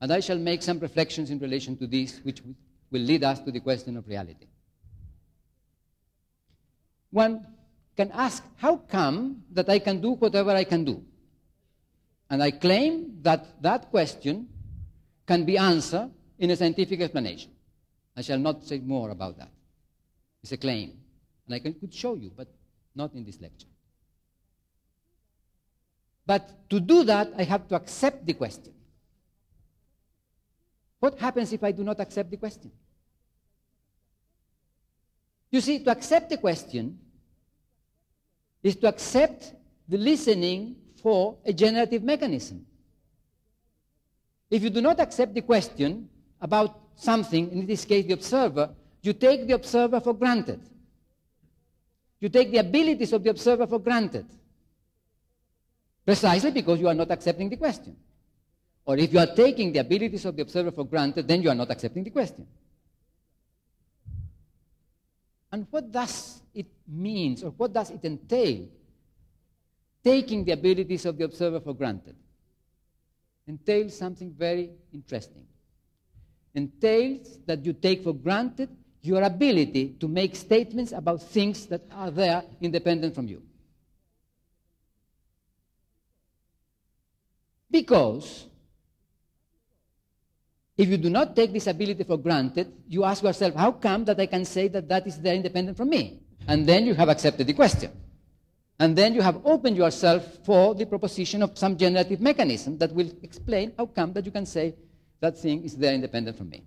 [0.00, 2.42] And I shall make some reflections in relation to this, which
[2.90, 4.46] will lead us to the question of reality.
[7.10, 7.46] One
[7.98, 11.02] can ask, how come that I can do whatever I can do?
[12.30, 14.48] And I claim that that question
[15.26, 16.08] can be answered
[16.38, 17.50] in a scientific explanation.
[18.16, 19.50] I shall not say more about that.
[20.44, 20.92] It's a claim.
[21.46, 22.46] And I can, could show you, but
[22.94, 23.66] not in this lecture.
[26.24, 28.74] But to do that, I have to accept the question.
[31.00, 32.70] What happens if I do not accept the question?
[35.50, 37.00] You see, to accept the question
[38.62, 39.54] is to accept
[39.88, 42.66] the listening for a generative mechanism.
[44.50, 46.08] If you do not accept the question
[46.40, 48.70] about something, in this case the observer,
[49.02, 50.60] you take the observer for granted.
[52.20, 54.26] You take the abilities of the observer for granted.
[56.04, 57.96] Precisely because you are not accepting the question.
[58.84, 61.54] Or if you are taking the abilities of the observer for granted, then you are
[61.54, 62.46] not accepting the question.
[65.50, 68.68] And what does it mean, or what does it entail,
[70.04, 72.16] taking the abilities of the observer for granted?
[73.46, 75.46] Entails something very interesting.
[76.54, 78.68] Entails that you take for granted
[79.00, 83.42] your ability to make statements about things that are there independent from you.
[87.70, 88.46] Because
[90.78, 94.18] if you do not take this ability for granted, you ask yourself, how come that
[94.20, 96.20] I can say that that is there independent from me?
[96.46, 97.90] And then you have accepted the question.
[98.78, 103.10] And then you have opened yourself for the proposition of some generative mechanism that will
[103.24, 104.76] explain how come that you can say
[105.18, 106.62] that thing is there independent from me.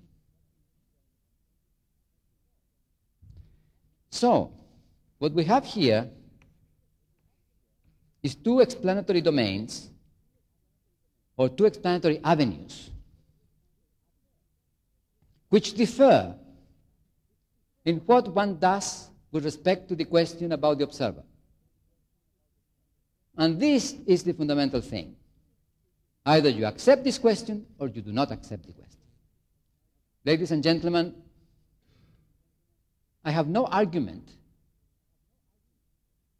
[4.09, 4.51] So,
[5.19, 6.09] what we have here
[8.21, 9.89] is two explanatory domains
[11.37, 12.91] or two explanatory avenues
[15.51, 16.33] which differ
[17.83, 21.23] in what one does with respect to the question about the observer.
[23.37, 25.13] And this is the fundamental thing.
[26.25, 29.01] Either you accept this question or you do not accept the question.
[30.23, 31.15] Ladies and gentlemen,
[33.25, 34.29] I have no argument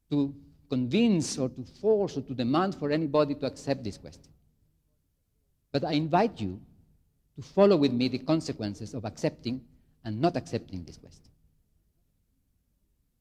[0.10, 0.34] to
[0.70, 4.32] convince or to force or to demand for anybody to accept this question.
[5.74, 6.62] But I invite you
[7.42, 9.62] to follow with me the consequences of accepting
[10.06, 11.32] and not accepting this question.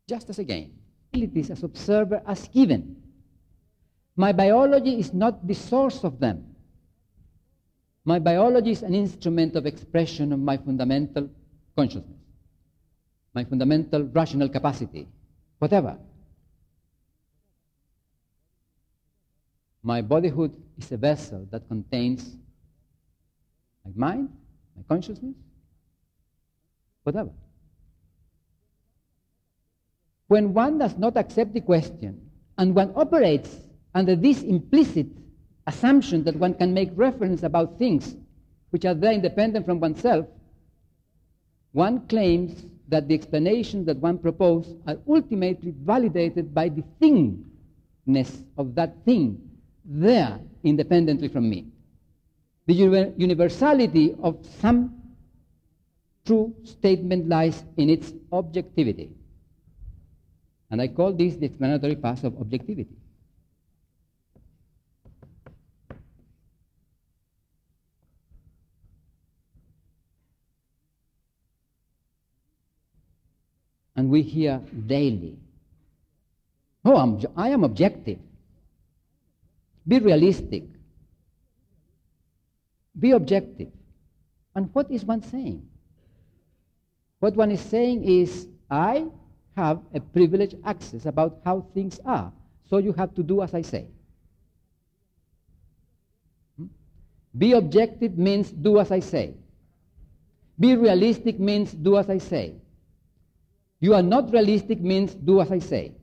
[0.09, 0.73] Just as again,
[1.13, 2.97] abilities as observer as given.
[4.17, 6.45] My biology is not the source of them.
[8.05, 11.31] My biology is an instrument of expression of my fundamental
[11.77, 12.21] consciousness,
[13.35, 15.07] my fundamental rational capacity,
[15.59, 15.97] whatever.
[19.83, 22.37] My bodyhood is a vessel that contains
[23.85, 24.29] my mind,
[24.77, 25.35] my consciousness,
[27.03, 27.31] whatever.
[30.29, 33.57] When one does not accept the question and one operates
[33.95, 35.09] under this implicit
[35.67, 38.15] assumption that one can make reference about things
[38.71, 40.27] which are there independent from oneself,
[41.73, 48.75] one claims that the explanations that one proposes are ultimately validated by the thingness of
[48.75, 49.41] that thing
[49.85, 51.70] there independently from me.
[52.67, 55.01] The universality of some
[56.25, 59.13] true statement lies in its objectivity.
[60.71, 62.97] And I call this the explanatory path of objectivity.
[73.97, 75.37] And we hear daily,
[76.85, 78.19] oh, I'm, I am objective.
[79.87, 80.65] Be realistic.
[82.99, 83.69] Be objective.
[84.55, 85.67] And what is one saying?
[87.21, 89.07] What one is saying is, I
[89.57, 92.33] have a privileged access about how things are,
[92.69, 93.87] so you have to do as I say.
[96.57, 96.67] Hmm?
[97.37, 99.35] Be objective means do as I say.
[100.59, 102.55] Be realistic means do as I say.
[103.81, 105.95] You are not realistic means do as I say.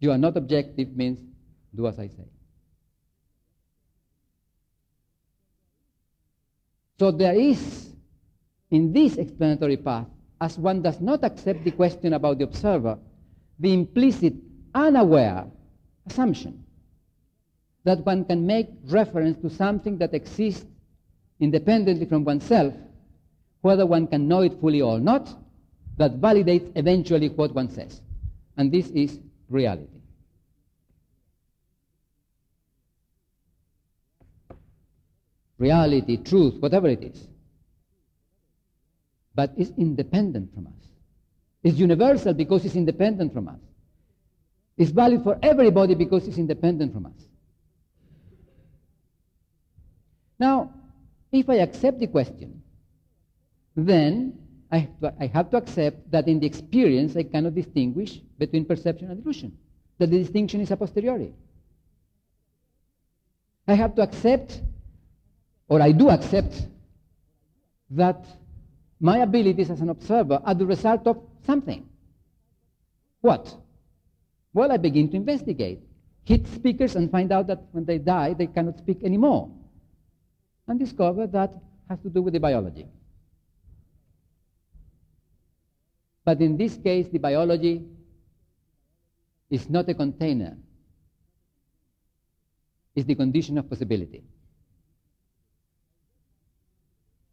[0.00, 1.20] You are not objective means
[1.74, 2.26] do as I say.
[7.04, 7.90] So there is,
[8.70, 10.06] in this explanatory path,
[10.40, 12.98] as one does not accept the question about the observer,
[13.58, 14.32] the implicit,
[14.74, 15.44] unaware
[16.06, 16.64] assumption
[17.84, 20.64] that one can make reference to something that exists
[21.40, 22.72] independently from oneself,
[23.60, 25.28] whether one can know it fully or not,
[25.98, 28.00] that validates eventually what one says.
[28.56, 29.93] And this is reality.
[35.58, 37.28] Reality, truth, whatever it is.
[39.34, 40.88] But it's independent from us.
[41.62, 43.60] It's universal because it's independent from us.
[44.76, 47.12] It's valid for everybody because it's independent from us.
[50.38, 50.72] Now,
[51.32, 52.62] if I accept the question,
[53.76, 54.38] then
[54.70, 58.64] I have, to, I have to accept that in the experience I cannot distinguish between
[58.64, 59.56] perception and illusion,
[59.98, 61.32] that the distinction is a posteriori.
[63.66, 64.60] I have to accept
[65.68, 66.66] or I do accept
[67.90, 68.24] that
[69.00, 71.88] my abilities as an observer are the result of something.
[73.20, 73.54] What?
[74.52, 75.80] Well, I begin to investigate,
[76.24, 79.50] hit speakers, and find out that when they die, they cannot speak anymore.
[80.66, 81.52] And discover that
[81.88, 82.86] has to do with the biology.
[86.24, 87.84] But in this case, the biology
[89.50, 90.56] is not a container,
[92.94, 94.24] it's the condition of possibility.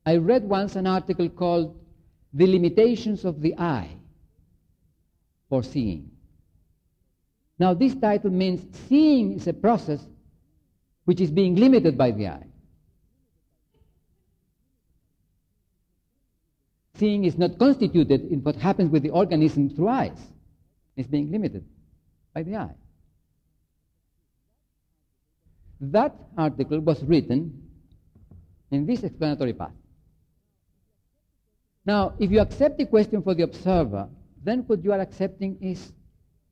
[0.05, 1.79] I read once an article called
[2.33, 3.97] The Limitations of the Eye
[5.49, 6.11] for Seeing.
[7.59, 10.03] Now, this title means seeing is a process
[11.05, 12.47] which is being limited by the eye.
[16.95, 20.19] Seeing is not constituted in what happens with the organism through eyes,
[20.95, 21.63] it's being limited
[22.33, 22.75] by the eye.
[25.79, 27.69] That article was written
[28.71, 29.73] in this explanatory path.
[31.85, 34.07] Now, if you accept the question for the observer,
[34.43, 35.91] then what you are accepting is,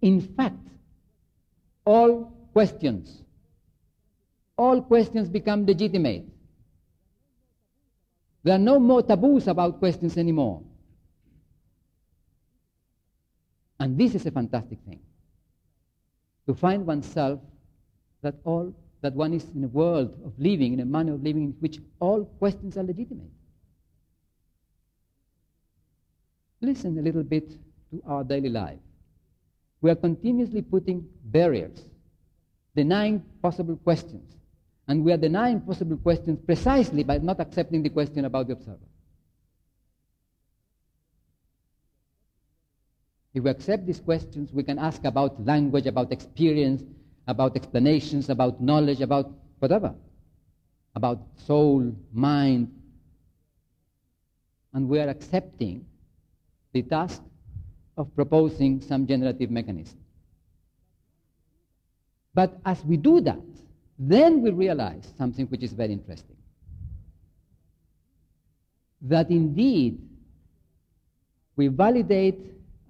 [0.01, 0.67] in fact,
[1.85, 3.23] all questions.
[4.57, 6.25] All questions become legitimate.
[8.43, 10.63] There are no more taboos about questions anymore.
[13.79, 14.99] And this is a fantastic thing.
[16.47, 17.39] To find oneself
[18.21, 21.43] that all that one is in a world of living, in a manner of living
[21.43, 23.31] in which all questions are legitimate.
[26.61, 27.49] Listen a little bit
[27.91, 28.79] to our daily life.
[29.81, 31.85] We are continuously putting barriers,
[32.75, 34.35] denying possible questions.
[34.87, 38.79] And we are denying possible questions precisely by not accepting the question about the observer.
[43.33, 46.83] If we accept these questions, we can ask about language, about experience,
[47.27, 49.93] about explanations, about knowledge, about whatever,
[50.95, 52.73] about soul, mind.
[54.73, 55.85] And we are accepting
[56.73, 57.21] the task
[57.97, 59.97] of proposing some generative mechanism.
[62.33, 63.41] But as we do that,
[63.97, 66.37] then we realize something which is very interesting.
[69.01, 69.99] That indeed
[71.55, 72.39] we validate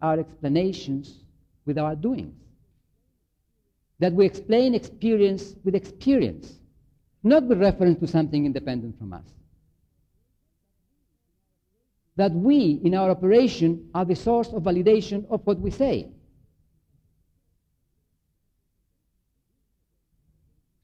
[0.01, 1.23] our explanations
[1.65, 2.35] with our doings.
[3.99, 6.59] That we explain experience with experience,
[7.23, 9.25] not with reference to something independent from us.
[12.19, 16.09] That we, in our operation, are the source of validation of what we say.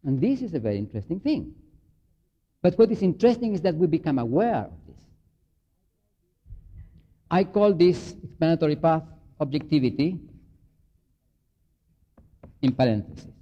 [0.06, 1.54] And this is a very interesting thing.
[2.62, 5.02] But what is interesting is that we become aware of this.
[7.30, 9.04] I call this explanatory path
[9.38, 10.18] objectivity
[12.62, 13.34] in parentheses.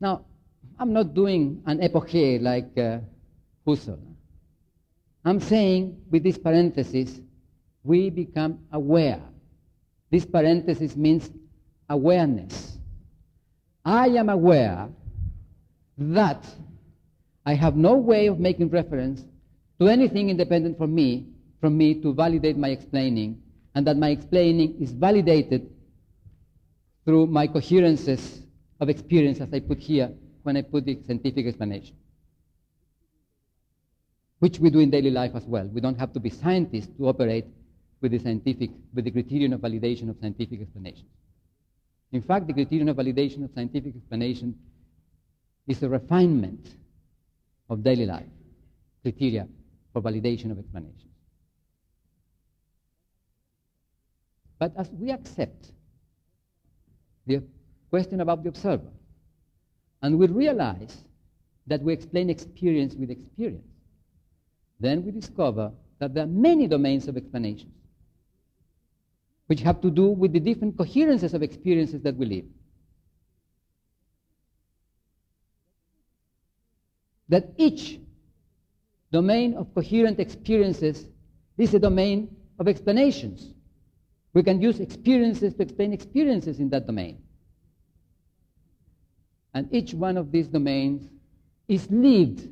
[0.00, 0.24] Now,
[0.76, 2.98] I'm not doing an epoche like uh,
[3.64, 4.15] Husserl.
[5.26, 7.20] I'm saying with this parenthesis,
[7.82, 9.20] we become aware.
[10.08, 11.28] This parenthesis means
[11.90, 12.78] awareness.
[13.84, 14.88] I am aware
[15.98, 16.46] that
[17.44, 19.24] I have no way of making reference
[19.80, 21.26] to anything independent from me,
[21.60, 23.42] from me to validate my explaining,
[23.74, 25.68] and that my explaining is validated
[27.04, 28.42] through my coherences
[28.78, 30.12] of experience, as I put here
[30.44, 31.96] when I put the scientific explanation.
[34.38, 35.66] Which we do in daily life as well.
[35.66, 37.46] We don't have to be scientists to operate
[38.00, 41.08] with the scientific, with the criterion of validation of scientific explanations.
[42.12, 44.54] In fact, the criterion of validation of scientific explanation
[45.66, 46.68] is a refinement
[47.68, 48.26] of daily life
[49.02, 49.48] criteria
[49.92, 51.02] for validation of explanations.
[54.58, 55.72] But as we accept
[57.26, 57.42] the
[57.90, 58.90] question about the observer,
[60.02, 60.96] and we realize
[61.66, 63.66] that we explain experience with experience,
[64.78, 67.72] then we discover that there are many domains of explanations
[69.46, 72.44] which have to do with the different coherences of experiences that we live.
[77.28, 78.00] That each
[79.12, 81.06] domain of coherent experiences
[81.58, 83.52] is a domain of explanations.
[84.32, 87.22] We can use experiences to explain experiences in that domain.
[89.54, 91.08] And each one of these domains
[91.66, 92.46] is lived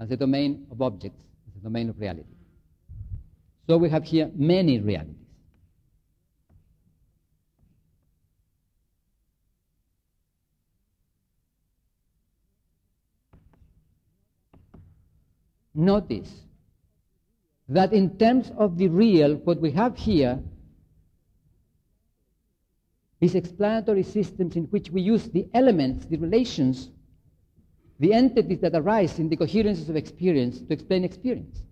[0.00, 1.22] as a domain of objects,
[1.64, 2.28] domain of reality.
[3.66, 5.16] So we have here many realities.
[15.74, 16.30] Notice
[17.68, 20.38] that in terms of the real, what we have here
[23.20, 26.90] is explanatory systems in which we use the elements, the relations,
[28.04, 31.62] the entities that arise in the coherences of experience to explain experience.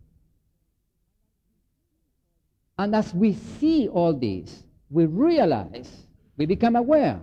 [2.78, 5.90] And as we see all this, we realize,
[6.38, 7.20] we become aware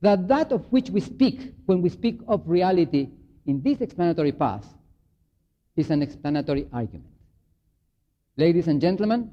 [0.00, 3.08] that that of which we speak when we speak of reality
[3.46, 4.66] in this explanatory path
[5.76, 7.06] is an explanatory argument.
[8.36, 9.30] Ladies and gentlemen,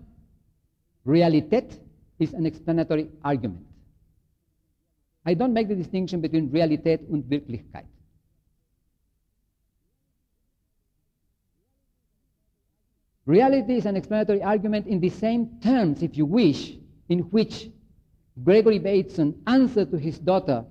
[1.06, 1.80] realitet
[2.20, 3.66] is an explanatory argument.
[5.26, 7.88] I don't make the distinction between Realität und Wirklichkeit.
[13.30, 16.74] Reality is an explanatory argument in the same terms, if you wish,
[17.10, 17.70] in which
[18.44, 20.66] Gregory Bateson answered to his daughter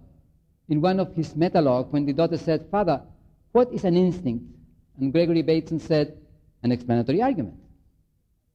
[0.68, 3.00] in one of his metalogue when the daughter said, Father,
[3.52, 4.44] what is an instinct?
[4.98, 6.18] And Gregory Bateson said,
[6.64, 7.60] an explanatory argument.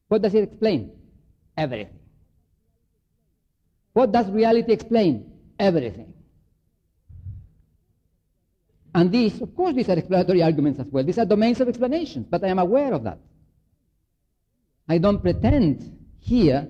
[0.09, 0.91] What does it explain?
[1.55, 1.97] Everything.
[3.93, 5.31] What does reality explain?
[5.57, 6.13] Everything.
[8.93, 11.05] And these, of course, these are explanatory arguments as well.
[11.05, 13.19] These are domains of explanations, but I am aware of that.
[14.87, 16.67] I don't pretend here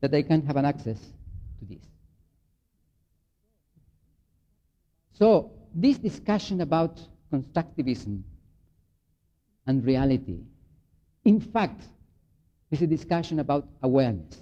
[0.00, 0.98] that I can have an access
[1.58, 1.82] to this.
[5.14, 7.00] So, this discussion about
[7.32, 8.22] constructivism
[9.66, 10.40] and reality,
[11.24, 11.82] in fact,
[12.70, 14.36] is a discussion about awareness.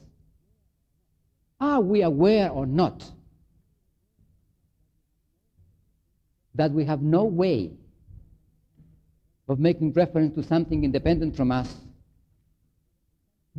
[1.61, 3.05] Are we aware or not
[6.55, 7.73] that we have no way
[9.49, 11.75] of making reference to something independent from us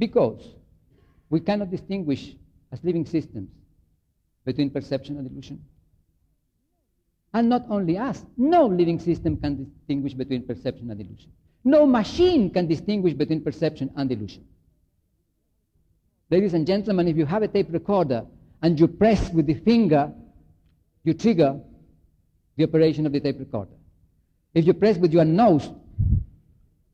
[0.01, 0.41] because
[1.29, 2.35] we cannot distinguish
[2.71, 3.49] as living systems
[4.43, 5.63] between perception and illusion.
[7.35, 11.31] And not only us, no living system can distinguish between perception and illusion.
[11.63, 14.43] No machine can distinguish between perception and illusion.
[16.31, 18.25] Ladies and gentlemen, if you have a tape recorder
[18.63, 20.11] and you press with the finger,
[21.03, 21.59] you trigger
[22.57, 23.77] the operation of the tape recorder.
[24.55, 25.69] If you press with your nose,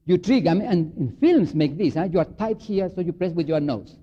[0.07, 2.07] you trigger, and in films make this, huh?
[2.09, 3.93] you are tight here, so you press with your nose.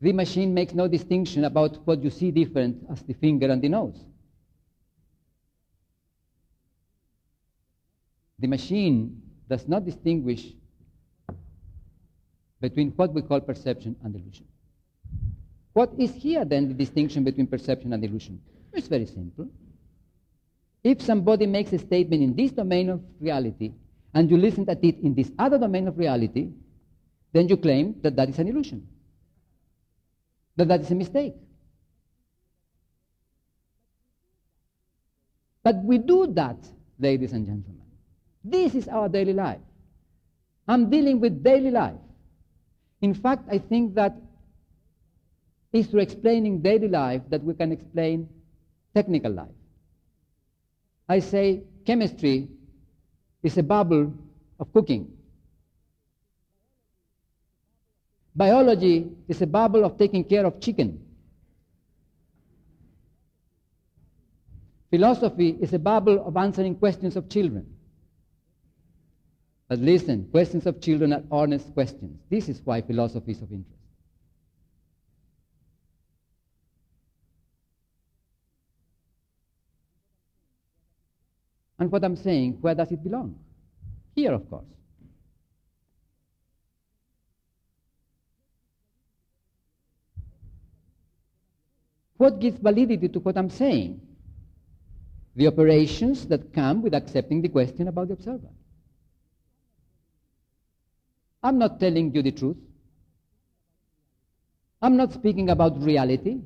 [0.00, 3.68] The machine makes no distinction about what you see different as the finger and the
[3.68, 3.98] nose.
[8.38, 10.46] The machine does not distinguish
[12.60, 14.46] between what we call perception and illusion.
[15.72, 18.40] What is here then the distinction between perception and illusion?
[18.72, 19.48] It's very simple.
[20.84, 23.72] If somebody makes a statement in this domain of reality
[24.14, 26.50] and you listen at it in this other domain of reality,
[27.32, 28.86] then you claim that that is an illusion,
[30.56, 31.34] that that is a mistake.
[35.62, 36.56] But we do that,
[36.98, 37.82] ladies and gentlemen.
[38.44, 39.60] This is our daily life.
[40.68, 41.98] I'm dealing with daily life.
[43.02, 44.16] In fact, I think that
[45.72, 48.28] it's through explaining daily life that we can explain
[48.94, 49.55] technical life.
[51.08, 52.48] I say chemistry
[53.42, 54.12] is a bubble
[54.58, 55.12] of cooking.
[58.34, 61.00] Biology is a bubble of taking care of chicken.
[64.90, 67.66] Philosophy is a bubble of answering questions of children.
[69.68, 72.20] But listen, questions of children are honest questions.
[72.30, 73.85] This is why philosophy is of interest.
[81.78, 83.38] And what I'm saying, where does it belong?
[84.14, 84.64] Here, of course.
[92.16, 94.00] What gives validity to what I'm saying?
[95.34, 98.48] The operations that come with accepting the question about the observer.
[101.42, 102.56] I'm not telling you the truth.
[104.80, 106.38] I'm not speaking about reality.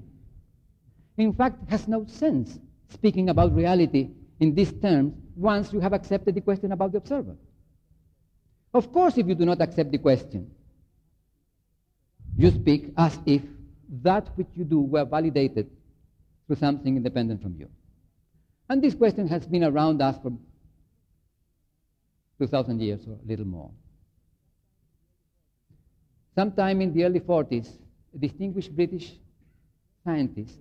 [1.17, 2.59] In fact, it has no sense
[2.89, 4.11] speaking about reality
[4.41, 7.37] in these terms once you have accepted the question about the observer.
[8.73, 10.51] Of course, if you do not accept the question,
[12.37, 13.43] you speak as if
[14.03, 15.71] that which you do were validated
[16.47, 17.69] through something independent from you.
[18.69, 20.33] And this question has been around us for
[22.39, 23.71] 2,000 years or a little more.
[26.35, 27.69] Sometime in the early 40s,
[28.15, 29.13] a distinguished British
[30.05, 30.57] scientist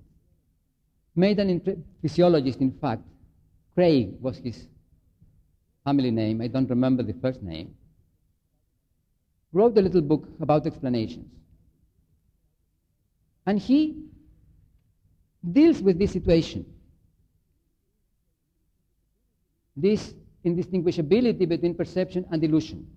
[1.15, 1.61] made an
[2.01, 3.03] physiologist, in fact,
[3.75, 4.67] Craik was his
[5.83, 7.75] family name, I don't remember the first name,
[9.51, 11.31] wrote a little book about explanations.
[13.45, 14.03] And he
[15.51, 16.65] deals with this situation,
[19.75, 20.13] this
[20.45, 22.87] indistinguishability between perception and illusion.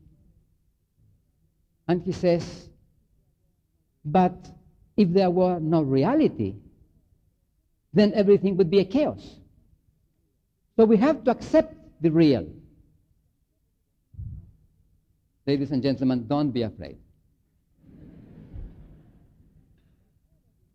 [1.89, 2.69] And he says,
[4.05, 4.51] but
[4.97, 6.57] if there were no reality,
[7.93, 9.39] then everything would be a chaos.
[10.77, 12.49] So we have to accept the real.
[15.47, 16.99] Ladies and gentlemen, don't be afraid.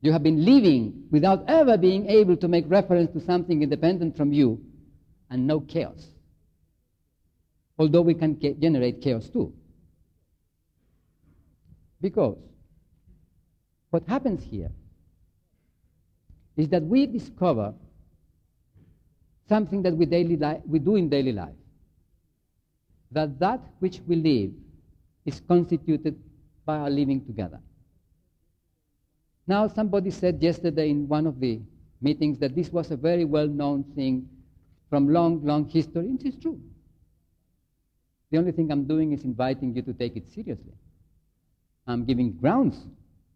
[0.02, 4.32] You have been living without ever being able to make reference to something independent from
[4.32, 4.62] you
[5.30, 6.08] and no chaos.
[7.80, 9.54] Although we can generate chaos too.
[12.00, 12.38] Because
[13.90, 14.72] what happens here
[16.56, 17.74] is that we discover
[19.48, 21.56] something that we, daily li- we do in daily life.
[23.12, 24.52] That that which we live
[25.26, 26.20] is constituted
[26.66, 27.60] by our living together.
[29.48, 31.62] Now, somebody said yesterday in one of the
[32.02, 34.28] meetings that this was a very well known thing
[34.90, 36.06] from long, long history.
[36.08, 36.60] And It is true.
[38.30, 40.74] The only thing I'm doing is inviting you to take it seriously.
[41.88, 42.86] I'm giving grounds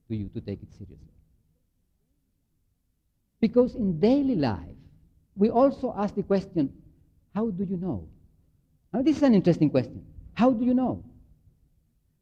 [0.10, 1.08] to you to take it seriously.
[3.40, 4.76] Because in daily life,
[5.42, 6.72] we also ask the question,
[7.34, 8.08] how do you know?
[8.94, 10.06] Now, this is an interesting question.
[10.36, 11.04] How do you know?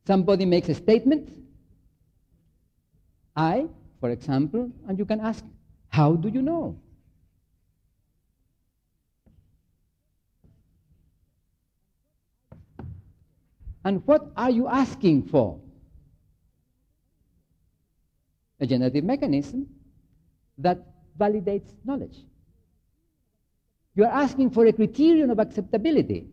[0.07, 1.29] Somebody makes a statement,
[3.35, 3.67] I,
[3.99, 5.43] for example, and you can ask,
[5.89, 6.79] how do you know?
[13.83, 15.59] And what are you asking for?
[18.61, 19.67] A generative mechanism
[20.57, 20.77] that
[21.17, 22.15] validates knowledge.
[23.99, 26.25] You are asking for a criterion of acceptability.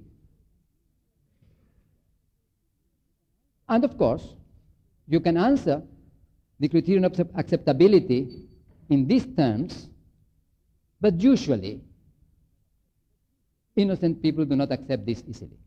[3.69, 4.23] And of course,
[5.09, 5.83] you can answer
[6.61, 8.29] the criterion of acceptability
[8.89, 9.89] in these terms,
[11.01, 11.81] but usually
[13.75, 15.59] innocent people do not accept this easily.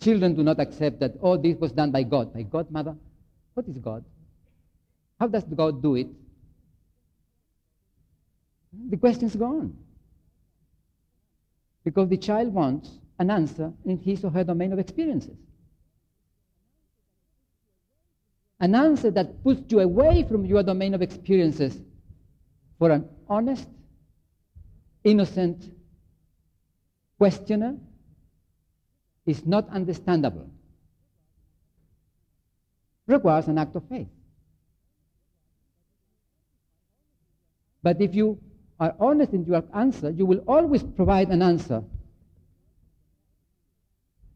[0.00, 2.32] Children do not accept that, oh, this was done by God.
[2.32, 2.94] By God, mother?
[3.54, 4.04] What is God?
[5.18, 6.06] How does God do it?
[8.72, 9.76] The question is gone.
[11.84, 15.36] Because the child wants an answer in his or her domain of experiences.
[18.60, 21.78] An answer that puts you away from your domain of experiences
[22.78, 23.68] for an honest,
[25.02, 25.64] innocent
[27.18, 27.76] questioner
[29.26, 30.50] is not understandable.
[33.06, 34.08] Requires an act of faith.
[37.82, 38.38] But if you
[38.80, 41.84] are honest in your answer, you will always provide an answer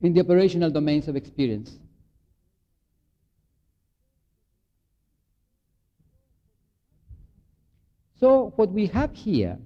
[0.02, 1.78] in the operational domains of experience.
[8.20, 9.58] So, what we have here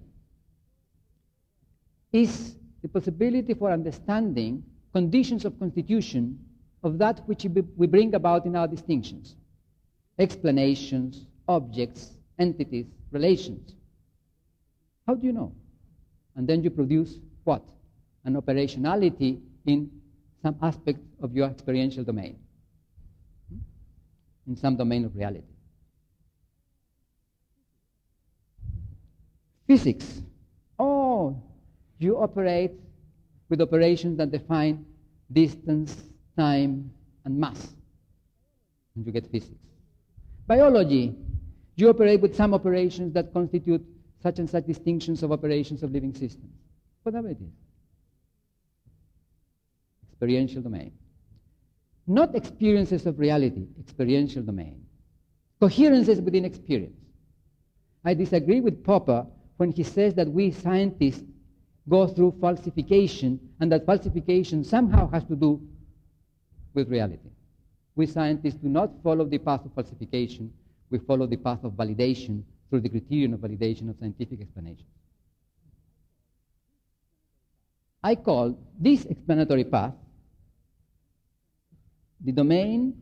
[2.13, 4.63] is the possibility for understanding
[4.93, 6.39] conditions of constitution
[6.85, 7.45] of that which
[7.77, 9.35] we bring about in our distinctions
[10.19, 12.11] explanations, objects,
[12.41, 13.78] entities, relations.
[15.09, 15.53] How do you know?
[16.37, 17.63] And then you produce what?
[18.27, 19.91] An operationality in
[20.43, 22.39] some aspect of your experiential domain,
[24.47, 25.47] in some domain of reality.
[29.67, 30.21] Physics.
[30.79, 31.43] Oh,
[31.99, 32.73] you operate
[33.49, 34.85] with operations that define
[35.33, 35.97] distance,
[36.37, 36.91] time,
[37.25, 37.67] and mass.
[38.95, 39.57] And you get physics.
[40.47, 41.15] Biology.
[41.77, 43.83] You operate with some operations that constitute
[44.23, 46.53] such and such distinctions of operations of living systems.
[47.03, 47.53] Whatever it is.
[50.11, 50.93] Experiential domain.
[52.07, 54.85] Not experiences of reality, experiential domain.
[55.61, 56.97] Coherences within experience.
[58.05, 59.27] I disagree with Popper
[59.59, 61.25] when he says that we scientists
[61.89, 65.61] go through falsification and that falsification somehow has to do
[66.75, 67.31] with reality.
[67.97, 70.53] We scientists do not follow the path of falsification,
[70.91, 74.87] we follow the path of validation through the criterion of validation of scientific explanation.
[78.03, 79.95] I call this explanatory path
[82.21, 82.95] the domain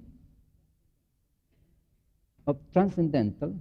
[2.47, 3.59] of transcendental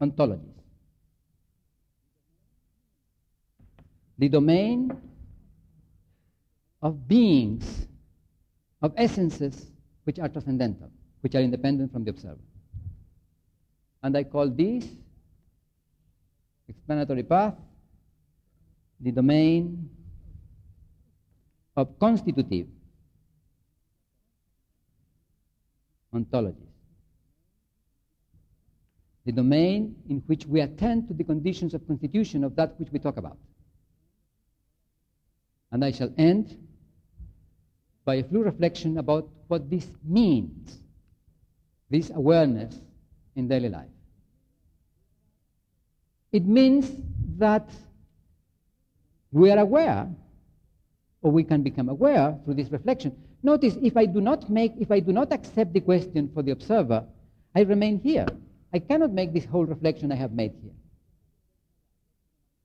[0.00, 0.52] ontologies.
[4.18, 4.92] The domain
[6.82, 7.86] of beings,
[8.82, 9.66] of essences
[10.04, 10.90] which are transcendental
[11.26, 12.38] which are independent from the observer.
[14.00, 14.86] And I call this
[16.68, 17.54] explanatory path
[19.00, 19.90] the domain
[21.76, 22.68] of constitutive
[26.14, 26.76] ontologies.
[29.24, 33.00] The domain in which we attend to the conditions of constitution of that which we
[33.00, 33.38] talk about.
[35.72, 36.56] And I shall end
[38.04, 40.85] by a few reflection about what this means
[41.90, 42.78] this awareness
[43.34, 43.88] in daily life.
[46.32, 46.90] It means
[47.38, 47.68] that
[49.32, 50.08] we are aware,
[51.22, 53.16] or we can become aware through this reflection.
[53.42, 56.52] Notice if I do not make, if I do not accept the question for the
[56.52, 57.04] observer,
[57.54, 58.26] I remain here.
[58.72, 60.72] I cannot make this whole reflection I have made here.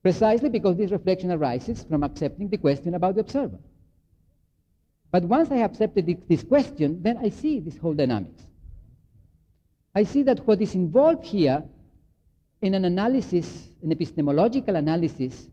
[0.02, 3.58] Precisely because this reflection arises from accepting the question about the observer.
[5.12, 8.42] But once I have accepted this question, then I see this whole dynamics.
[9.94, 11.62] I see that what is involved here
[12.62, 15.48] in an analysis, an epistemological analysis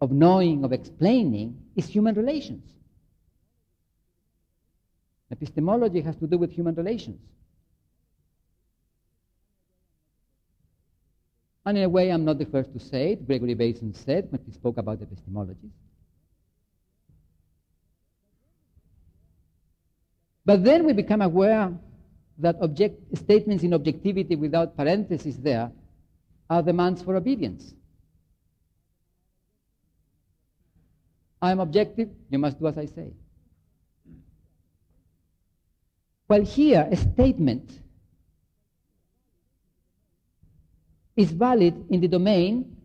[0.00, 2.62] of knowing, of explaining, is human relations.
[5.30, 7.20] Epistemology has to do with human relations.
[11.64, 13.26] And in a way, I'm not the first to say it.
[13.26, 15.70] Gregory Bateson said when he spoke about epistemology.
[20.44, 21.72] But then we become aware
[22.40, 25.70] that object, statements in objectivity without parentheses there
[26.48, 27.74] are demands for obedience.
[31.40, 33.12] I am objective, you must do as I say.
[36.28, 37.80] Well, here, a statement
[41.16, 42.76] is valid in the domain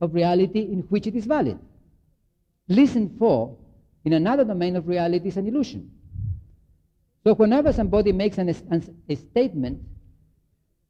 [0.00, 1.58] of reality in which it is valid.
[2.68, 3.56] Listen for,
[4.04, 5.90] in another domain of reality, is an illusion.
[7.24, 8.54] So whenever somebody makes an,
[9.08, 9.80] a statement,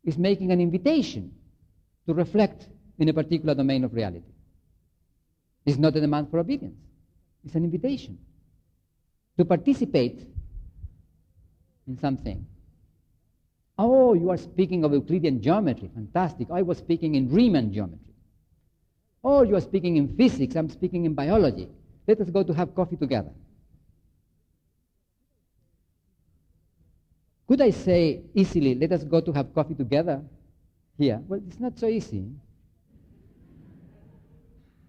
[0.05, 1.33] is making an invitation
[2.07, 2.69] to reflect
[2.99, 4.33] in a particular domain of reality.
[5.65, 6.77] It's not a demand for obedience.
[7.45, 8.19] It's an invitation
[9.39, 10.27] to participate
[11.87, 12.47] in something.
[13.79, 15.91] Oh, you are speaking of Euclidean geometry.
[15.95, 16.49] Fantastic.
[16.51, 18.15] I was speaking in Riemann geometry.
[19.23, 20.55] Oh, you are speaking in physics.
[20.55, 21.69] I'm speaking in biology.
[22.07, 23.31] Let us go to have coffee together.
[27.47, 30.23] Could I say easily, let us go to have coffee together
[30.97, 31.23] here?
[31.29, 32.25] Well, it's not so easy.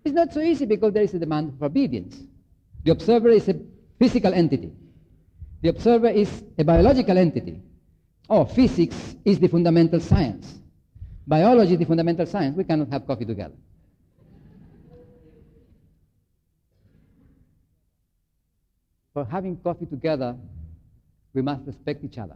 [0.06, 2.18] It's not so easy because there is a demand for obedience.
[2.84, 3.56] The observer is a
[4.00, 4.72] physical entity.
[5.62, 7.60] The observer is a biological entity.
[8.30, 10.60] Oh, physics is the fundamental science.
[11.28, 12.56] Biology is the fundamental science.
[12.56, 13.56] We cannot have coffee together.
[19.14, 20.36] For having coffee together,
[21.34, 22.36] we must respect each other.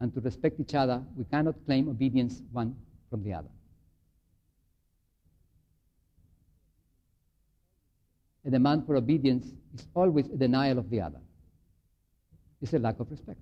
[0.00, 2.74] And to respect each other, we cannot claim obedience one
[3.10, 3.50] from the other.
[8.46, 11.20] A demand for obedience is always a denial of the other.
[12.62, 13.40] It's a lack of respect.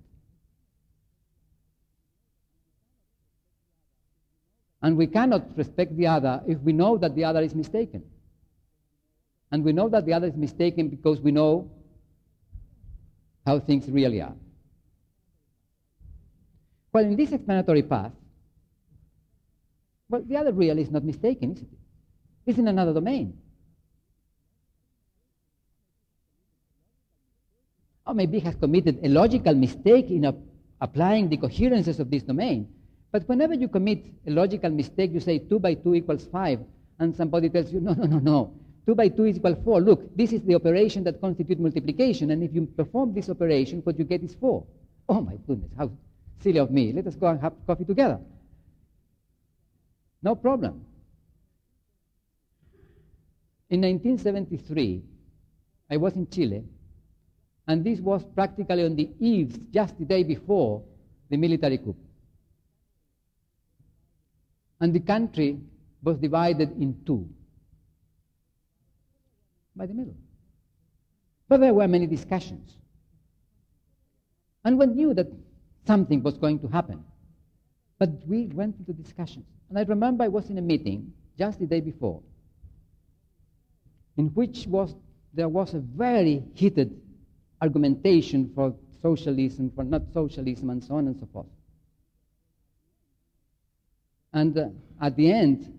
[4.81, 8.03] And we cannot respect the other if we know that the other is mistaken.
[9.51, 11.71] And we know that the other is mistaken because we know
[13.45, 14.35] how things really are.
[16.91, 18.11] Well, in this explanatory path,
[20.09, 21.67] well, the other real is not mistaken, is it?
[22.45, 23.37] It's in another domain.
[28.07, 30.33] Or maybe has committed a logical mistake in a,
[30.81, 32.67] applying the coherences of this domain.
[33.11, 36.59] But whenever you commit a logical mistake, you say 2 by 2 equals 5,
[36.99, 38.53] and somebody tells you, no, no, no, no.
[38.87, 39.81] 2 by 2 is equal 4.
[39.81, 43.99] Look, this is the operation that constitutes multiplication, and if you perform this operation, what
[43.99, 44.65] you get is 4.
[45.07, 45.91] Oh my goodness, how
[46.41, 46.93] silly of me.
[46.93, 48.19] Let us go and have coffee together.
[50.21, 50.85] No problem.
[53.69, 55.03] In 1973,
[55.91, 56.63] I was in Chile
[57.67, 60.83] and this was practically on the eve, just the day before
[61.29, 61.95] the military coup.
[64.81, 65.59] And the country
[66.01, 67.29] was divided in two
[69.75, 70.15] by the middle.
[71.47, 72.75] But there were many discussions.
[74.63, 75.27] And one knew that
[75.89, 77.03] something was going to happen.
[77.97, 79.47] But we went into discussions.
[79.69, 82.21] And I remember I was in a meeting just the day before,
[84.15, 84.93] in which was,
[85.33, 87.01] there was a very heated
[87.59, 91.47] argumentation for socialism, for not socialism, and so on and so forth.
[94.31, 94.67] And uh,
[95.01, 95.75] at the end,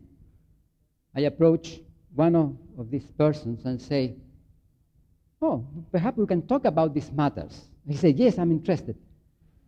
[1.14, 1.78] I approach
[2.16, 4.16] one of, of these persons and say,
[5.40, 7.54] Oh, perhaps we can talk about these matters.
[7.86, 8.96] He said, Yes, I'm interested.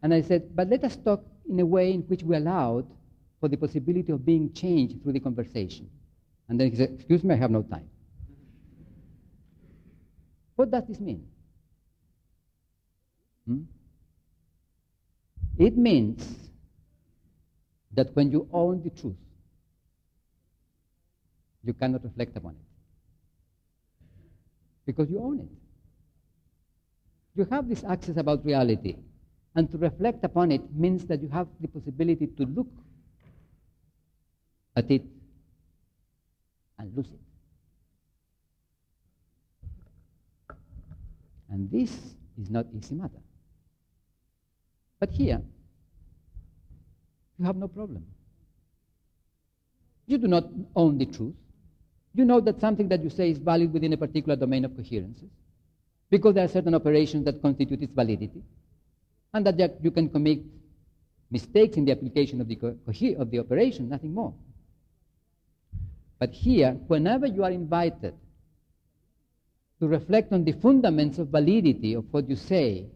[0.03, 2.87] And I said, But let us talk in a way in which we allowed
[3.41, 5.89] for the possibility of being changed through the conversation.
[6.49, 7.89] And then he said, Excuse me, I have no time.
[10.57, 11.27] What does this mean?
[13.47, 13.63] Hmm?
[15.59, 16.51] It means
[17.93, 19.17] that when you own the truth,
[21.65, 22.67] you cannot reflect upon it.
[24.85, 25.49] Because you own it.
[27.35, 28.97] You have this access about reality.
[29.55, 32.69] And to reflect upon it means that you have the possibility to look
[34.75, 35.03] at it
[36.79, 37.21] and lose it.
[41.51, 41.91] And this
[42.41, 43.21] is not easy matter.
[44.99, 45.43] But here,
[47.39, 48.07] you have no problem.
[50.07, 50.45] You do not
[50.75, 51.35] own the truth.
[52.15, 55.31] You know that something that you say is valid within a particular domain of coherences
[56.11, 58.43] because there are certain operations that constitute its validity
[59.35, 60.41] and that you can commit
[61.31, 62.77] mistakes in the application of the, co-
[63.19, 64.35] of the operation, nothing more.
[66.19, 68.15] But here, whenever you are invited
[69.81, 72.87] to reflect on the fundaments of validity of what you say,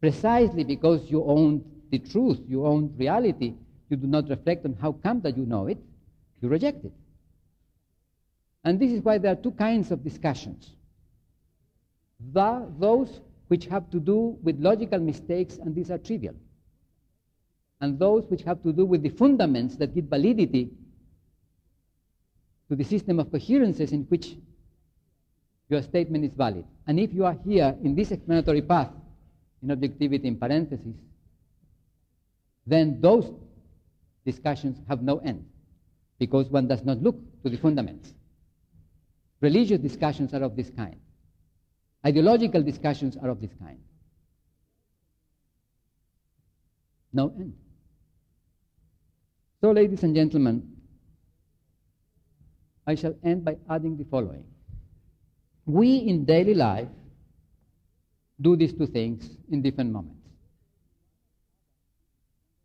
[0.00, 3.54] precisely because you own the truth, you own reality,
[3.88, 5.78] you do not reflect on how come that you know it,
[6.40, 6.92] you reject it.
[8.62, 10.70] And this is why there are two kinds of discussions.
[12.32, 16.34] The, those which have to do with logical mistakes, and these are trivial.
[17.80, 20.70] And those which have to do with the fundaments that give validity
[22.68, 24.36] to the system of coherences in which
[25.68, 26.64] your statement is valid.
[26.86, 28.90] And if you are here in this explanatory path
[29.62, 30.94] in objectivity in parentheses,
[32.66, 33.32] then those
[34.24, 35.46] discussions have no end
[36.18, 38.12] because one does not look to the fundamentals.
[39.40, 40.96] Religious discussions are of this kind.
[42.06, 43.78] Ideological discussions are of this kind.
[47.12, 47.54] No end.
[49.60, 50.76] So, ladies and gentlemen,
[52.86, 54.44] I shall end by adding the following.
[55.68, 56.88] we in daily life
[58.40, 60.26] do these two things in different moments.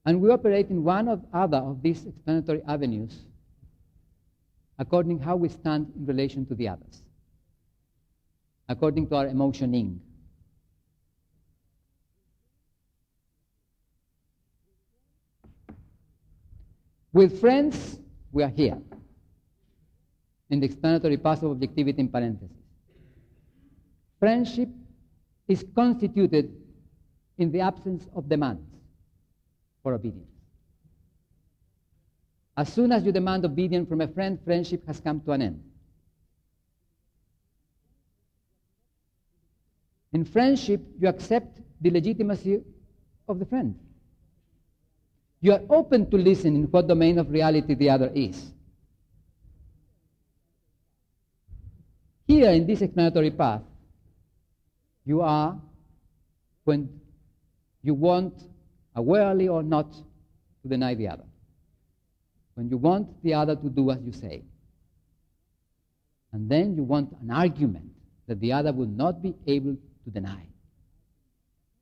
[0.06, 3.26] And we operate in one or other of these explanatory avenues
[4.80, 7.03] according to how we stand in relation to the others,
[8.68, 10.00] according to our emotioning.
[17.12, 18.00] With friends,
[18.32, 18.82] we are here
[20.50, 22.58] in the explanatory of objectivity in parentheses.
[24.20, 24.70] Friendship
[25.48, 26.56] is constituted
[27.38, 28.68] in the absence of demands
[29.84, 30.30] for obedience.
[32.56, 35.64] As soon as you demand obedience from a friend, friendship has come to an end.
[40.14, 42.62] In friendship, you accept the legitimacy
[43.28, 43.78] of the friend.
[45.42, 48.52] You are open to listen in what domain of reality the other is.
[52.28, 53.62] Here in this explanatory path,
[55.04, 55.60] you are
[56.64, 57.02] when
[57.82, 58.34] you want,
[58.96, 61.26] awarely or not, to deny the other.
[62.54, 64.44] When you want the other to do as you say.
[66.32, 67.92] And then you want an argument
[68.28, 69.76] that the other will not be able
[70.06, 70.48] to deny.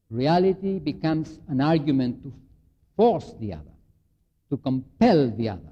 [0.10, 2.34] Reality becomes an argument to
[2.96, 3.76] force the other,
[4.50, 5.72] to compel the other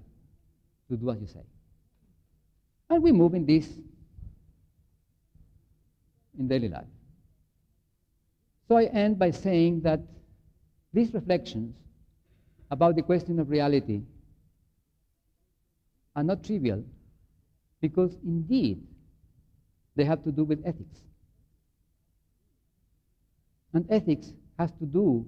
[0.90, 1.44] to do as you say.
[2.90, 3.68] And we move in this
[6.38, 6.88] in daily life.
[8.68, 10.00] So I end by saying that
[10.94, 11.76] these reflections
[12.72, 14.02] about the question of reality
[16.16, 16.84] are not trivial
[17.82, 18.82] because indeed
[19.96, 21.00] they have to do with ethics.
[23.74, 25.26] And ethics has to do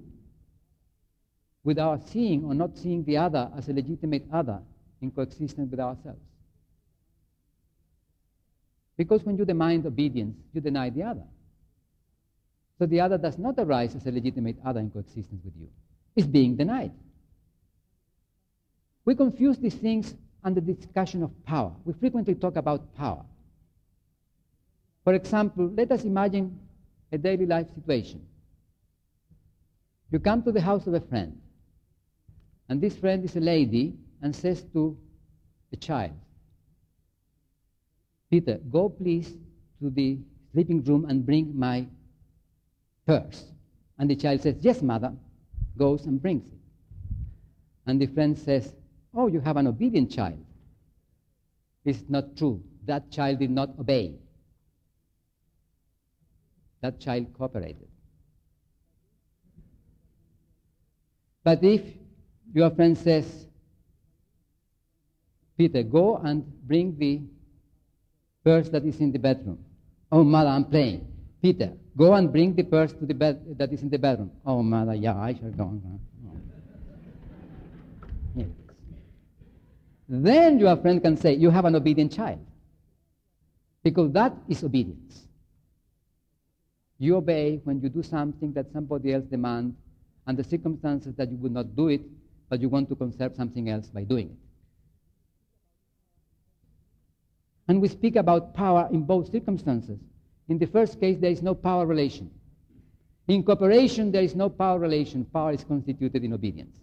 [1.63, 4.59] with our seeing or not seeing the other as a legitimate other
[5.01, 6.19] in coexistence with ourselves.
[8.97, 11.23] Because when you demand obedience, you deny the other.
[12.79, 15.69] So the other does not arise as a legitimate other in coexistence with you.
[16.15, 16.91] It's being denied.
[19.05, 21.73] We confuse these things under discussion of power.
[21.85, 23.23] We frequently talk about power.
[25.03, 26.59] For example, let us imagine
[27.11, 28.21] a daily life situation.
[30.11, 31.39] You come to the house of a friend,
[32.67, 34.97] and this friend is a lady and says to
[35.71, 36.11] a child,
[38.29, 39.33] Peter, go please
[39.81, 40.19] to the
[40.51, 41.87] sleeping room and bring my
[43.05, 43.45] purse.
[43.97, 45.13] And the child says, Yes, mother,
[45.77, 46.59] goes and brings it.
[47.85, 48.73] And the friend says,
[49.13, 50.43] Oh, you have an obedient child.
[51.83, 52.63] It's not true.
[52.85, 54.15] That child did not obey.
[56.81, 57.90] That child cooperated.
[61.43, 61.81] But if
[62.53, 63.47] your friend says,
[65.57, 67.21] Peter, go and bring the
[68.43, 69.59] purse that is in the bedroom.
[70.11, 71.07] Oh, mother, I'm playing.
[71.41, 74.31] Peter, go and bring the purse to the bed that is in the bedroom.
[74.45, 75.81] Oh, mother, yeah, I shall go.
[80.13, 82.45] Then your friend can say, You have an obedient child.
[83.81, 85.27] Because that is obedience.
[86.99, 89.75] You obey when you do something that somebody else demands,
[90.27, 92.01] and the circumstances that you would not do it,
[92.49, 94.37] but you want to conserve something else by doing it.
[97.67, 99.99] And we speak about power in both circumstances.
[100.49, 102.29] In the first case, there is no power relation.
[103.27, 105.23] In cooperation, there is no power relation.
[105.25, 106.75] Power is constituted in obedience.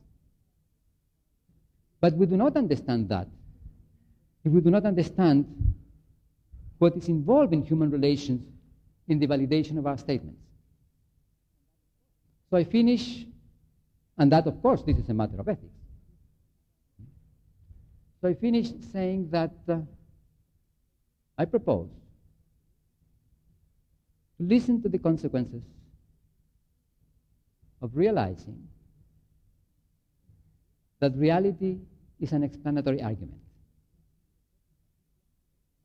[2.01, 3.29] But we do not understand that
[4.45, 5.75] if we do not understand
[6.79, 8.41] what is involved in human relations
[9.09, 10.41] in the validation of our statements.
[12.51, 13.27] So I finish,
[14.17, 15.75] and that, of course, this is a matter of ethics.
[18.21, 19.79] So I finish saying that uh,
[21.37, 21.91] I propose
[24.39, 25.63] to listen to the consequences
[27.81, 28.69] of realizing
[31.01, 31.79] that reality
[32.19, 33.39] is an explanatory argument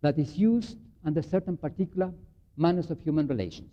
[0.01, 2.11] that is used under certain particular
[2.57, 3.70] manners of human relations.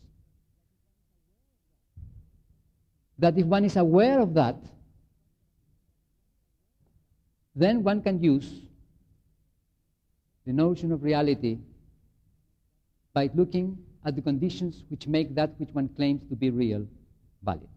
[3.20, 4.56] That if one is aware of that,
[7.54, 8.50] then one can use
[10.46, 11.58] the notion of reality
[13.12, 16.86] by looking at the conditions which make that which one claims to be real
[17.42, 17.68] valid.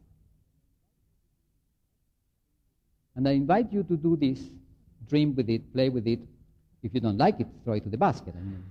[3.18, 4.40] And I invite you to do this,
[5.10, 6.20] dream with it, play with it.
[6.82, 8.34] If you don't like it, throw it to the basket.
[8.38, 8.64] I mean.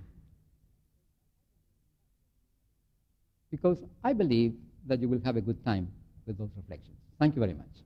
[3.51, 4.55] Because I believe
[4.87, 5.91] that you will have a good time
[6.25, 6.97] with those reflections.
[7.19, 7.83] Thank you very much.